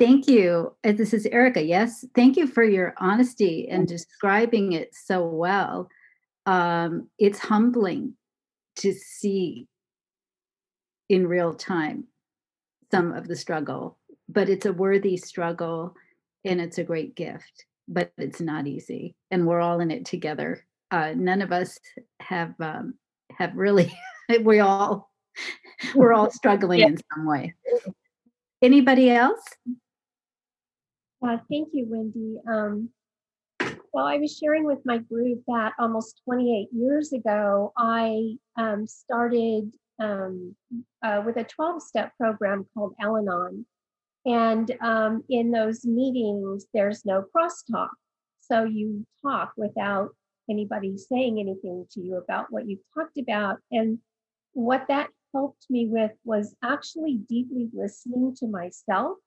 Thank 0.01 0.27
you. 0.27 0.75
Uh, 0.83 0.93
This 0.93 1.13
is 1.13 1.27
Erica. 1.27 1.61
Yes. 1.61 2.03
Thank 2.15 2.35
you 2.35 2.47
for 2.47 2.63
your 2.63 2.95
honesty 2.97 3.67
and 3.69 3.87
describing 3.87 4.71
it 4.71 4.95
so 4.95 5.23
well. 5.27 5.89
Um, 6.47 7.07
it's 7.19 7.37
humbling 7.37 8.15
to 8.77 8.93
see 8.93 9.67
in 11.09 11.27
real 11.27 11.53
time 11.53 12.05
some 12.89 13.11
of 13.13 13.27
the 13.27 13.35
struggle, 13.35 13.99
but 14.27 14.49
it's 14.49 14.65
a 14.65 14.73
worthy 14.73 15.17
struggle 15.17 15.93
and 16.45 16.59
it's 16.59 16.79
a 16.79 16.83
great 16.83 17.15
gift, 17.15 17.65
but 17.87 18.11
it's 18.17 18.41
not 18.41 18.65
easy. 18.65 19.13
And 19.29 19.45
we're 19.45 19.61
all 19.61 19.81
in 19.81 19.91
it 19.91 20.05
together. 20.05 20.65
Uh, 20.89 21.13
none 21.15 21.43
of 21.43 21.51
us 21.51 21.77
have 22.21 22.55
um, 22.59 22.95
have 23.37 23.55
really, 23.55 23.93
we 24.41 24.61
all, 24.61 25.11
we're 25.93 26.13
all 26.13 26.31
struggling 26.31 26.79
Yeah. 26.79 26.87
in 26.87 26.97
some 27.13 27.27
way. 27.27 27.53
Anybody 28.63 29.11
else? 29.11 29.41
Uh, 31.23 31.37
thank 31.49 31.69
you, 31.71 31.85
Wendy. 31.87 32.37
Um, 32.49 32.89
well, 33.93 34.05
I 34.05 34.17
was 34.17 34.37
sharing 34.37 34.63
with 34.63 34.79
my 34.85 34.97
group 34.97 35.43
that 35.47 35.73
almost 35.77 36.21
28 36.25 36.69
years 36.71 37.13
ago, 37.13 37.71
I 37.77 38.37
um, 38.57 38.87
started 38.87 39.71
um, 39.99 40.55
uh, 41.03 41.21
with 41.25 41.37
a 41.37 41.43
12 41.43 41.83
step 41.83 42.11
program 42.17 42.65
called 42.73 42.95
Al 42.99 43.17
Anon. 43.17 43.65
And 44.25 44.71
um, 44.81 45.23
in 45.29 45.51
those 45.51 45.85
meetings, 45.85 46.65
there's 46.73 47.05
no 47.05 47.25
crosstalk. 47.35 47.89
So 48.39 48.63
you 48.63 49.05
talk 49.21 49.53
without 49.57 50.09
anybody 50.49 50.97
saying 50.97 51.39
anything 51.39 51.85
to 51.91 52.01
you 52.01 52.17
about 52.17 52.47
what 52.49 52.67
you've 52.67 52.79
talked 52.97 53.17
about. 53.19 53.57
And 53.71 53.99
what 54.53 54.85
that 54.87 55.09
helped 55.33 55.65
me 55.69 55.87
with 55.87 56.11
was 56.23 56.55
actually 56.63 57.19
deeply 57.29 57.69
listening 57.73 58.35
to 58.39 58.47
myself 58.47 59.17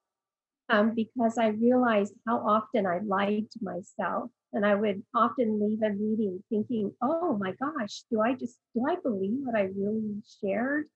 um, 0.69 0.95
because 0.95 1.39
I 1.39 1.49
realized 1.49 2.15
how 2.27 2.39
often 2.39 2.87
I 2.87 3.01
lied 3.05 3.51
to 3.53 3.59
myself. 3.63 4.31
And 4.53 4.65
I 4.65 4.77
would 4.77 5.03
often 5.15 5.61
leave 5.61 5.83
a 5.83 5.91
meeting 5.91 6.43
thinking, 6.49 6.93
oh 7.03 7.37
my 7.37 7.53
gosh, 7.61 8.05
do 8.09 8.21
I 8.21 8.35
just, 8.35 8.57
do 8.75 8.85
I 8.89 8.97
believe 9.03 9.39
what 9.43 9.57
I 9.57 9.69
really 9.77 10.23
shared? 10.41 10.87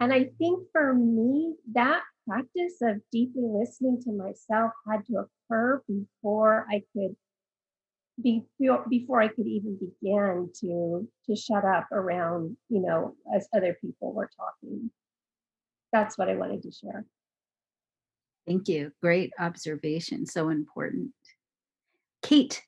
And 0.00 0.12
I 0.12 0.30
think 0.38 0.68
for 0.72 0.94
me, 0.94 1.54
that 1.74 2.02
practice 2.26 2.76
of 2.82 3.00
deeply 3.12 3.42
listening 3.44 4.00
to 4.02 4.12
myself 4.12 4.72
had 4.90 5.04
to 5.06 5.26
occur 5.50 5.82
before 5.86 6.66
I 6.70 6.82
could 6.92 7.16
be 8.20 8.44
before 8.88 9.22
I 9.22 9.28
could 9.28 9.46
even 9.46 9.78
begin 9.78 10.50
to 10.60 11.08
to 11.26 11.36
shut 11.36 11.64
up 11.64 11.86
around, 11.92 12.56
you 12.68 12.80
know, 12.80 13.14
as 13.34 13.48
other 13.54 13.76
people 13.80 14.12
were 14.12 14.30
talking. 14.36 14.90
That's 15.92 16.18
what 16.18 16.28
I 16.28 16.34
wanted 16.34 16.62
to 16.62 16.72
share. 16.72 17.04
Thank 18.48 18.66
you. 18.66 18.92
Great 19.02 19.30
observation. 19.38 20.24
So 20.24 20.48
important. 20.48 21.10
Kate. 22.22 22.62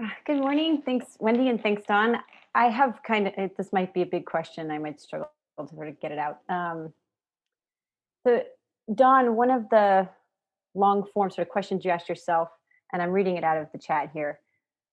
Ah, 0.00 0.14
Good 0.26 0.38
morning. 0.38 0.80
Thanks, 0.82 1.16
Wendy, 1.20 1.50
and 1.50 1.62
thanks, 1.62 1.82
Don. 1.86 2.16
I 2.54 2.70
have 2.70 3.00
kind 3.06 3.28
of, 3.28 3.34
this 3.58 3.74
might 3.74 3.92
be 3.92 4.00
a 4.00 4.06
big 4.06 4.24
question. 4.24 4.70
I 4.70 4.78
might 4.78 4.98
struggle 4.98 5.30
to 5.60 5.68
sort 5.74 5.88
of 5.88 6.00
get 6.00 6.10
it 6.10 6.18
out. 6.18 6.38
Um, 6.48 6.94
So, 8.26 8.42
Don, 8.94 9.36
one 9.36 9.50
of 9.50 9.68
the 9.68 10.08
long 10.74 11.04
form 11.12 11.30
sort 11.30 11.46
of 11.46 11.52
questions 11.52 11.84
you 11.84 11.90
asked 11.90 12.08
yourself, 12.08 12.48
and 12.94 13.02
I'm 13.02 13.10
reading 13.10 13.36
it 13.36 13.44
out 13.44 13.58
of 13.58 13.68
the 13.72 13.78
chat 13.78 14.10
here. 14.14 14.40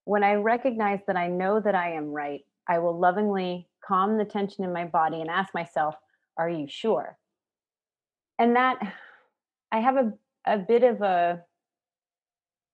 When 0.04 0.26
I 0.26 0.34
recognize 0.34 1.00
that 1.08 1.16
I 1.16 1.30
know 1.30 1.62
that 1.62 1.74
I 1.74 1.94
am 1.94 2.12
right, 2.12 2.42
I 2.68 2.80
will 2.80 3.00
lovingly 3.00 3.70
calm 3.86 4.18
the 4.18 4.26
tension 4.26 4.66
in 4.66 4.74
my 4.74 4.84
body 4.84 5.22
and 5.22 5.30
ask 5.30 5.54
myself, 5.54 5.96
Are 6.38 6.50
you 6.50 6.68
sure? 6.68 7.18
And 8.40 8.56
that, 8.56 8.80
I 9.72 9.80
have 9.80 9.96
a, 9.96 10.14
a 10.46 10.58
bit 10.58 10.84
of 10.84 11.02
a 11.02 11.42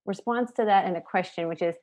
response 0.05 0.51
to 0.53 0.65
that 0.65 0.85
and 0.85 0.97
a 0.97 1.01
question, 1.01 1.47
which 1.47 1.61
is, 1.61 1.75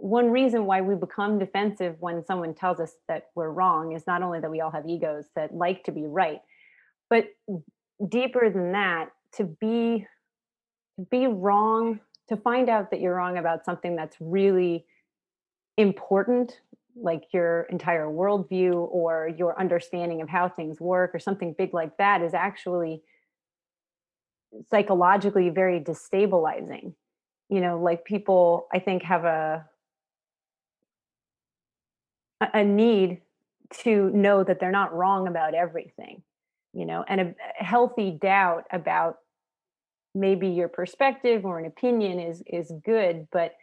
one 0.00 0.30
reason 0.30 0.64
why 0.64 0.80
we 0.80 0.94
become 0.94 1.38
defensive 1.38 1.96
when 1.98 2.24
someone 2.24 2.54
tells 2.54 2.78
us 2.78 2.92
that 3.08 3.30
we're 3.34 3.50
wrong 3.50 3.92
is 3.92 4.06
not 4.06 4.22
only 4.22 4.38
that 4.38 4.50
we 4.50 4.60
all 4.60 4.70
have 4.70 4.86
egos 4.86 5.24
that 5.34 5.52
like 5.52 5.82
to 5.84 5.92
be 5.92 6.06
right, 6.06 6.40
but 7.10 7.26
deeper 8.08 8.48
than 8.48 8.72
that, 8.72 9.08
to 9.34 9.44
be 9.44 10.06
to 10.98 11.06
be 11.10 11.26
wrong, 11.26 12.00
to 12.28 12.36
find 12.36 12.68
out 12.68 12.90
that 12.90 13.00
you're 13.00 13.14
wrong 13.14 13.38
about 13.38 13.64
something 13.64 13.96
that's 13.96 14.16
really 14.20 14.84
important, 15.76 16.60
like 17.00 17.24
your 17.32 17.62
entire 17.70 18.06
worldview 18.06 18.74
or 18.90 19.30
your 19.36 19.58
understanding 19.58 20.20
of 20.20 20.28
how 20.28 20.48
things 20.48 20.80
work 20.80 21.14
or 21.14 21.18
something 21.18 21.54
big 21.56 21.72
like 21.72 21.96
that 21.98 22.22
is 22.22 22.34
actually 22.34 23.02
psychologically 24.70 25.50
very 25.50 25.80
destabilizing. 25.80 26.94
You 27.50 27.60
know 27.62 27.78
like 27.80 28.04
people 28.04 28.68
i 28.74 28.78
think 28.78 29.02
have 29.04 29.24
a 29.24 29.64
a- 32.40 32.64
need 32.64 33.22
to 33.84 34.10
know 34.10 34.44
that 34.44 34.60
they're 34.60 34.70
not 34.70 34.94
wrong 34.94 35.26
about 35.26 35.54
everything 35.54 36.22
you 36.74 36.84
know 36.84 37.04
and 37.08 37.20
a 37.20 37.34
healthy 37.64 38.10
doubt 38.10 38.64
about 38.70 39.16
maybe 40.14 40.48
your 40.48 40.68
perspective 40.68 41.46
or 41.46 41.58
an 41.58 41.64
opinion 41.64 42.20
is 42.20 42.42
is 42.46 42.70
good 42.84 43.26
but 43.32 43.54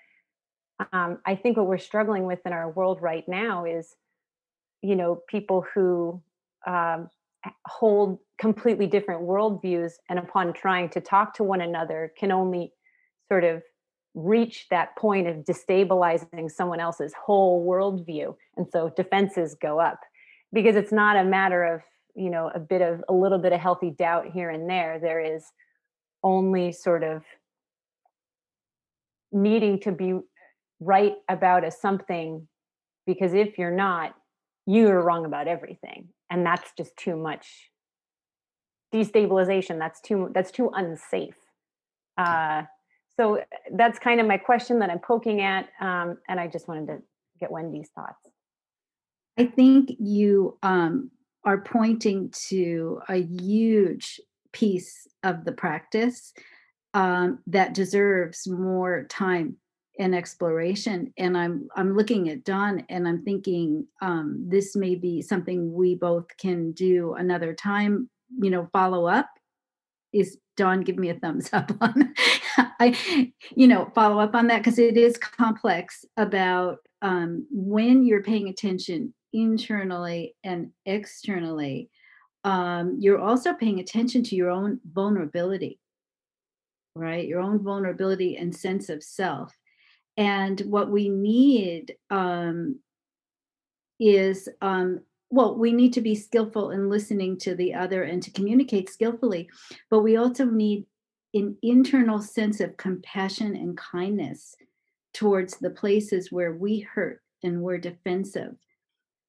um, 0.91 1.19
i 1.25 1.35
think 1.35 1.57
what 1.57 1.67
we're 1.67 1.77
struggling 1.77 2.25
with 2.25 2.39
in 2.45 2.53
our 2.53 2.71
world 2.71 3.01
right 3.01 3.27
now 3.27 3.65
is 3.65 3.95
you 4.81 4.95
know 4.95 5.21
people 5.27 5.65
who 5.73 6.21
um, 6.67 7.09
hold 7.67 8.19
completely 8.37 8.87
different 8.87 9.21
worldviews 9.21 9.93
and 10.09 10.19
upon 10.19 10.53
trying 10.53 10.89
to 10.89 10.99
talk 10.99 11.33
to 11.35 11.43
one 11.43 11.61
another 11.61 12.11
can 12.17 12.31
only 12.31 12.73
sort 13.29 13.43
of 13.43 13.61
reach 14.13 14.67
that 14.69 14.95
point 14.95 15.27
of 15.27 15.37
destabilizing 15.37 16.49
someone 16.49 16.79
else's 16.79 17.13
whole 17.13 17.65
worldview 17.67 18.33
and 18.57 18.65
so 18.71 18.91
defenses 18.95 19.55
go 19.61 19.79
up. 19.79 19.99
Because 20.53 20.75
it's 20.75 20.91
not 20.91 21.17
a 21.17 21.23
matter 21.23 21.63
of 21.63 21.81
you 22.15 22.29
know 22.29 22.49
a 22.53 22.59
bit 22.59 22.81
of 22.81 23.03
a 23.09 23.13
little 23.13 23.39
bit 23.39 23.51
of 23.51 23.59
healthy 23.59 23.91
doubt 23.91 24.27
here 24.33 24.49
and 24.49 24.69
there. 24.69 24.99
There 24.99 25.19
is 25.19 25.43
only 26.23 26.71
sort 26.71 27.03
of 27.03 27.23
needing 29.31 29.79
to 29.81 29.91
be 29.91 30.13
right 30.79 31.13
about 31.29 31.63
a 31.63 31.71
something 31.71 32.47
because 33.05 33.33
if 33.33 33.57
you're 33.57 33.71
not 33.71 34.15
you're 34.65 35.01
wrong 35.01 35.25
about 35.25 35.47
everything 35.47 36.09
and 36.29 36.45
that's 36.45 36.71
just 36.77 36.95
too 36.97 37.15
much 37.15 37.69
destabilization. 38.95 39.77
That's 39.77 40.01
too 40.01 40.29
that's 40.33 40.51
too 40.51 40.71
unsafe. 40.73 41.35
Uh, 42.17 42.63
so 43.17 43.41
that's 43.73 43.99
kind 43.99 44.19
of 44.19 44.27
my 44.27 44.37
question 44.37 44.79
that 44.79 44.89
I'm 44.89 44.99
poking 44.99 45.41
at, 45.41 45.69
um, 45.79 46.17
and 46.27 46.39
I 46.39 46.47
just 46.47 46.67
wanted 46.67 46.87
to 46.87 46.97
get 47.39 47.51
Wendy's 47.51 47.89
thoughts. 47.95 48.29
I 49.37 49.45
think 49.45 49.91
you 49.99 50.57
um, 50.63 51.11
are 51.43 51.61
pointing 51.61 52.31
to 52.49 53.01
a 53.09 53.17
huge 53.17 54.19
piece 54.53 55.07
of 55.23 55.43
the 55.43 55.51
practice 55.51 56.33
um, 56.93 57.39
that 57.47 57.73
deserves 57.73 58.47
more 58.47 59.05
time 59.09 59.57
and 59.99 60.15
exploration. 60.15 61.13
And 61.17 61.37
I'm 61.37 61.67
I'm 61.75 61.95
looking 61.95 62.29
at 62.29 62.43
Don 62.43 62.85
and 62.89 63.07
I'm 63.07 63.23
thinking 63.23 63.87
um, 64.01 64.45
this 64.47 64.75
may 64.75 64.95
be 64.95 65.21
something 65.21 65.73
we 65.73 65.95
both 65.95 66.25
can 66.37 66.71
do 66.71 67.13
another 67.13 67.53
time. 67.53 68.09
You 68.39 68.49
know, 68.49 68.69
follow 68.73 69.05
up. 69.05 69.29
Is 70.13 70.37
Don 70.57 70.81
give 70.81 70.97
me 70.97 71.09
a 71.09 71.19
thumbs 71.19 71.49
up 71.53 71.71
on? 71.81 72.13
I, 72.57 73.31
you 73.55 73.67
know, 73.67 73.91
follow 73.95 74.19
up 74.19 74.35
on 74.35 74.47
that 74.47 74.59
because 74.59 74.79
it 74.79 74.97
is 74.97 75.17
complex 75.17 76.05
about 76.17 76.79
um, 77.01 77.45
when 77.51 78.05
you're 78.05 78.23
paying 78.23 78.49
attention 78.49 79.13
internally 79.33 80.35
and 80.43 80.71
externally. 80.85 81.89
Um, 82.43 82.97
you're 82.99 83.19
also 83.19 83.53
paying 83.53 83.79
attention 83.79 84.23
to 84.23 84.35
your 84.35 84.51
own 84.51 84.79
vulnerability 84.93 85.79
right? 86.95 87.27
Your 87.27 87.41
own 87.41 87.61
vulnerability 87.61 88.37
and 88.37 88.55
sense 88.55 88.89
of 88.89 89.03
self. 89.03 89.53
And 90.17 90.59
what 90.61 90.89
we 90.89 91.09
need 91.09 91.95
um, 92.09 92.79
is, 93.99 94.47
um, 94.61 95.01
well, 95.29 95.57
we 95.57 95.73
need 95.73 95.93
to 95.93 96.01
be 96.01 96.15
skillful 96.15 96.71
in 96.71 96.89
listening 96.89 97.37
to 97.39 97.55
the 97.55 97.73
other 97.73 98.03
and 98.03 98.23
to 98.23 98.31
communicate 98.31 98.89
skillfully, 98.89 99.49
but 99.89 99.99
we 99.99 100.15
also 100.15 100.45
need 100.45 100.85
an 101.33 101.57
internal 101.61 102.21
sense 102.21 102.61
of 102.61 102.77
compassion 102.77 103.55
and 103.55 103.77
kindness 103.77 104.55
towards 105.13 105.57
the 105.57 105.69
places 105.69 106.31
where 106.31 106.53
we 106.53 106.79
hurt 106.79 107.21
and 107.43 107.61
we're 107.61 107.77
defensive 107.77 108.55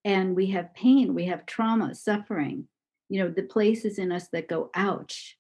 and 0.05 0.37
we 0.37 0.47
have 0.47 0.75
pain, 0.75 1.15
we 1.15 1.25
have 1.25 1.47
trauma, 1.47 1.95
suffering, 1.95 2.69
you 3.09 3.21
know, 3.21 3.31
the 3.31 3.43
places 3.43 3.99
in 3.99 4.13
us 4.13 4.29
that 4.29 4.49
go, 4.49 4.71
ouch, 4.75 5.37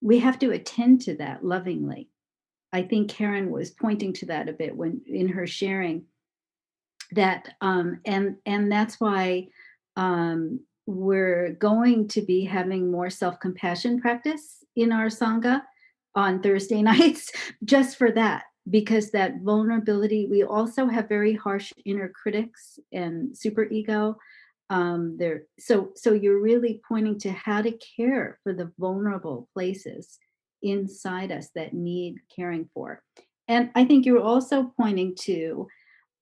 we 0.00 0.18
have 0.20 0.38
to 0.38 0.50
attend 0.50 1.02
to 1.02 1.14
that 1.16 1.44
lovingly. 1.44 2.08
I 2.72 2.82
think 2.82 3.10
Karen 3.10 3.50
was 3.50 3.70
pointing 3.70 4.12
to 4.14 4.26
that 4.26 4.48
a 4.48 4.52
bit 4.52 4.76
when 4.76 5.00
in 5.06 5.28
her 5.28 5.46
sharing 5.46 6.04
that 7.12 7.54
um, 7.60 8.00
and 8.04 8.36
and 8.44 8.70
that's 8.70 9.00
why 9.00 9.48
um, 9.96 10.60
we're 10.86 11.52
going 11.52 12.08
to 12.08 12.22
be 12.22 12.44
having 12.44 12.90
more 12.90 13.10
self-compassion 13.10 14.00
practice 14.00 14.64
in 14.76 14.92
our 14.92 15.06
sangha 15.06 15.62
on 16.14 16.42
Thursday 16.42 16.82
nights 16.92 17.32
just 17.64 17.96
for 17.96 18.10
that 18.12 18.44
because 18.70 19.10
that 19.10 19.40
vulnerability 19.42 20.26
we 20.30 20.42
also 20.42 20.86
have 20.86 21.08
very 21.08 21.34
harsh 21.34 21.72
inner 21.86 22.08
critics 22.10 22.78
and 22.92 23.36
super 23.36 23.64
ego 23.64 24.16
um, 24.70 25.16
there 25.18 25.44
so 25.58 25.90
so 25.94 26.12
you're 26.12 26.42
really 26.42 26.80
pointing 26.86 27.18
to 27.18 27.32
how 27.32 27.62
to 27.62 27.72
care 27.96 28.38
for 28.42 28.52
the 28.52 28.70
vulnerable 28.78 29.48
places 29.54 30.18
inside 30.62 31.32
us 31.32 31.48
that 31.54 31.74
need 31.74 32.16
caring 32.34 32.68
for 32.74 33.02
and 33.48 33.70
i 33.74 33.84
think 33.84 34.04
you're 34.04 34.22
also 34.22 34.72
pointing 34.76 35.14
to 35.14 35.66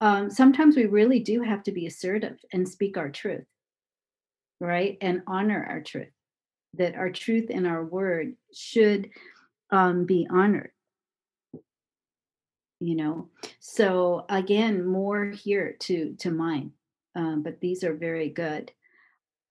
um, 0.02 0.28
sometimes 0.30 0.76
we 0.76 0.84
really 0.84 1.20
do 1.20 1.40
have 1.42 1.62
to 1.62 1.72
be 1.72 1.86
assertive 1.86 2.36
and 2.52 2.68
speak 2.68 2.96
our 2.96 3.08
truth 3.08 3.46
right 4.60 4.98
and 5.00 5.22
honor 5.26 5.66
our 5.68 5.80
truth 5.80 6.12
that 6.74 6.94
our 6.94 7.10
truth 7.10 7.46
and 7.50 7.66
our 7.66 7.84
word 7.84 8.34
should 8.54 9.08
um, 9.70 10.04
be 10.04 10.26
honored 10.30 10.70
you 12.80 12.94
know 12.94 13.28
so 13.58 14.26
again 14.28 14.84
more 14.84 15.26
here 15.30 15.76
to 15.80 16.14
to 16.18 16.30
mine 16.30 16.72
um, 17.16 17.42
but 17.42 17.60
these 17.60 17.82
are 17.82 17.94
very 17.94 18.28
good. 18.28 18.70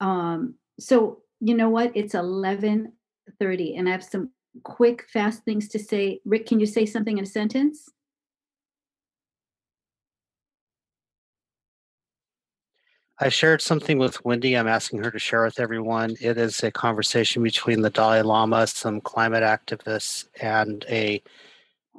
Um, 0.00 0.54
so 0.78 1.22
you 1.40 1.54
know 1.54 1.68
what? 1.68 1.92
It's 1.94 2.14
eleven 2.14 2.92
thirty, 3.40 3.74
and 3.74 3.88
I 3.88 3.92
have 3.92 4.04
some 4.04 4.30
quick, 4.62 5.06
fast 5.12 5.44
things 5.44 5.68
to 5.68 5.78
say. 5.78 6.20
Rick, 6.24 6.46
can 6.46 6.60
you 6.60 6.66
say 6.66 6.86
something 6.86 7.18
in 7.18 7.24
a 7.24 7.26
sentence? 7.26 7.88
I 13.18 13.30
shared 13.30 13.62
something 13.62 13.98
with 13.98 14.22
Wendy. 14.26 14.54
I'm 14.54 14.68
asking 14.68 15.02
her 15.02 15.10
to 15.10 15.18
share 15.18 15.44
with 15.44 15.58
everyone. 15.58 16.16
It 16.20 16.36
is 16.36 16.62
a 16.62 16.70
conversation 16.70 17.42
between 17.42 17.80
the 17.80 17.88
Dalai 17.88 18.20
Lama, 18.20 18.66
some 18.66 19.00
climate 19.00 19.42
activists, 19.42 20.26
and 20.42 20.84
a 20.90 21.22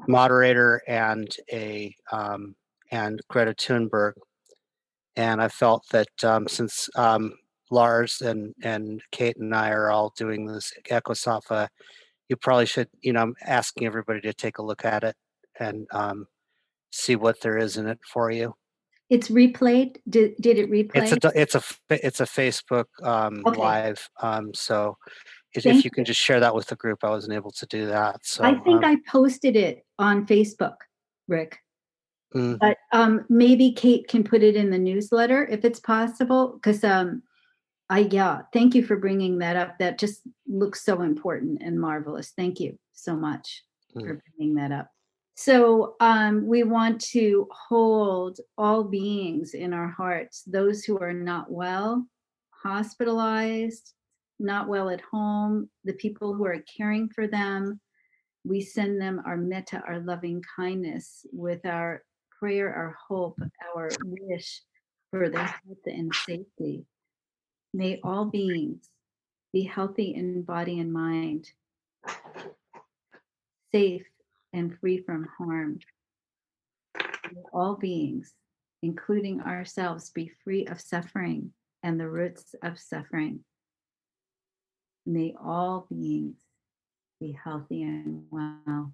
moderator 0.07 0.83
and 0.87 1.35
a 1.51 1.95
um, 2.11 2.55
and 2.91 3.19
Greta 3.29 3.55
Thunberg 3.55 4.13
and 5.17 5.41
I 5.41 5.49
felt 5.49 5.83
that 5.89 6.23
um, 6.23 6.47
since 6.47 6.89
um, 6.95 7.33
Lars 7.71 8.21
and 8.21 8.53
and 8.63 9.01
Kate 9.11 9.35
and 9.37 9.53
I 9.53 9.71
are 9.71 9.89
all 9.89 10.13
doing 10.15 10.45
this 10.45 10.71
Ecosattva, 10.89 11.67
you 12.29 12.35
probably 12.35 12.65
should. 12.65 12.89
You 13.01 13.13
know, 13.13 13.21
I'm 13.21 13.35
asking 13.45 13.87
everybody 13.87 14.21
to 14.21 14.33
take 14.33 14.57
a 14.57 14.63
look 14.63 14.85
at 14.85 15.03
it 15.03 15.15
and 15.59 15.87
um, 15.91 16.27
see 16.91 17.15
what 17.15 17.41
there 17.41 17.57
is 17.57 17.77
in 17.77 17.87
it 17.87 17.99
for 18.05 18.31
you. 18.31 18.55
It's 19.09 19.29
replayed. 19.29 19.97
Did 20.09 20.35
did 20.39 20.57
it 20.57 20.69
replay? 20.69 21.11
It's 21.11 21.25
a 21.25 21.31
it's 21.35 21.55
a 21.55 21.63
it's 21.89 22.19
a 22.19 22.25
Facebook 22.25 22.85
um, 23.03 23.43
okay. 23.45 23.59
live. 23.59 24.09
Um, 24.21 24.53
so 24.53 24.97
if, 25.53 25.65
if, 25.65 25.85
you 25.85 25.91
can 25.91 26.03
just 26.03 26.19
share 26.19 26.41
that 26.41 26.53
with 26.53 26.67
the 26.67 26.75
group, 26.75 27.03
I 27.03 27.09
wasn't 27.09 27.33
able 27.33 27.51
to 27.51 27.65
do 27.67 27.87
that. 27.87 28.25
So 28.25 28.43
I 28.43 28.55
think 28.55 28.83
um 28.83 28.85
I 28.85 28.97
posted 29.09 29.55
it 29.55 29.85
on 29.97 30.27
Facebook, 30.27 30.75
Rick. 31.27 31.59
Mm. 32.35 32.59
But 32.59 32.77
um, 32.91 33.25
maybe 33.29 33.71
Kate 33.71 34.07
can 34.07 34.23
put 34.23 34.43
it 34.43 34.57
in 34.57 34.69
the 34.69 34.77
newsletter 34.77 35.47
if 35.47 35.63
it's 35.63 35.79
possible. 35.79 36.53
Because 36.53 36.83
um, 36.83 37.23
I 37.89 37.99
yeah, 37.99 38.41
thank 38.51 38.75
you 38.75 38.85
for 38.85 38.97
bringing 38.97 39.39
that 39.39 39.55
up. 39.55 39.79
That 39.79 39.97
just 39.97 40.21
looks 40.47 40.83
so 40.83 41.01
important 41.01 41.61
and 41.61 41.79
marvelous. 41.79 42.33
Thank 42.35 42.59
you 42.59 42.77
so 42.93 43.15
much 43.15 43.63
mm. 43.95 44.01
for 44.01 44.21
bringing 44.37 44.55
that 44.55 44.71
up. 44.71 44.89
So 45.35 45.95
um, 45.99 46.47
we 46.47 46.63
want 46.63 46.99
to 47.11 47.47
hold 47.51 48.39
all 48.57 48.83
beings 48.83 49.53
in 49.53 49.71
our 49.71 49.87
hearts, 49.87 50.41
those 50.47 50.83
who 50.83 50.97
are 50.97 51.13
not 51.13 51.51
well, 51.51 52.07
hospitalized, 52.49 53.93
not 54.39 54.67
well 54.67 54.89
at 54.89 55.01
home, 55.01 55.69
the 55.83 55.93
people 55.93 56.33
who 56.33 56.45
are 56.45 56.63
caring 56.75 57.09
for 57.09 57.27
them. 57.27 57.79
We 58.45 58.61
send 58.61 58.99
them 58.99 59.21
our 59.25 59.37
metta, 59.37 59.83
our 59.87 59.99
loving 59.99 60.41
kindness, 60.55 61.25
with 61.31 61.65
our 61.65 62.03
prayer, 62.39 62.73
our 62.73 62.97
hope, 63.07 63.39
our 63.75 63.91
wish 64.03 64.61
for 65.11 65.29
their 65.29 65.43
health 65.43 65.85
and 65.85 66.13
safety. 66.15 66.85
May 67.73 67.99
all 68.03 68.25
beings 68.25 68.89
be 69.57 69.63
healthy 69.63 70.13
in 70.13 70.43
body 70.43 70.79
and 70.79 70.93
mind, 70.93 71.49
safe 73.71 74.05
and 74.53 74.77
free 74.77 74.99
from 74.99 75.27
harm. 75.35 75.79
May 76.95 77.41
all 77.51 77.73
beings, 77.73 78.35
including 78.83 79.41
ourselves, 79.41 80.11
be 80.11 80.31
free 80.43 80.67
of 80.67 80.79
suffering 80.79 81.53
and 81.81 81.99
the 81.99 82.07
roots 82.07 82.53
of 82.61 82.77
suffering. 82.77 83.39
May 85.07 85.33
all 85.43 85.87
beings 85.89 86.37
be 87.19 87.31
healthy 87.31 87.81
and 87.81 88.25
well. 88.29 88.93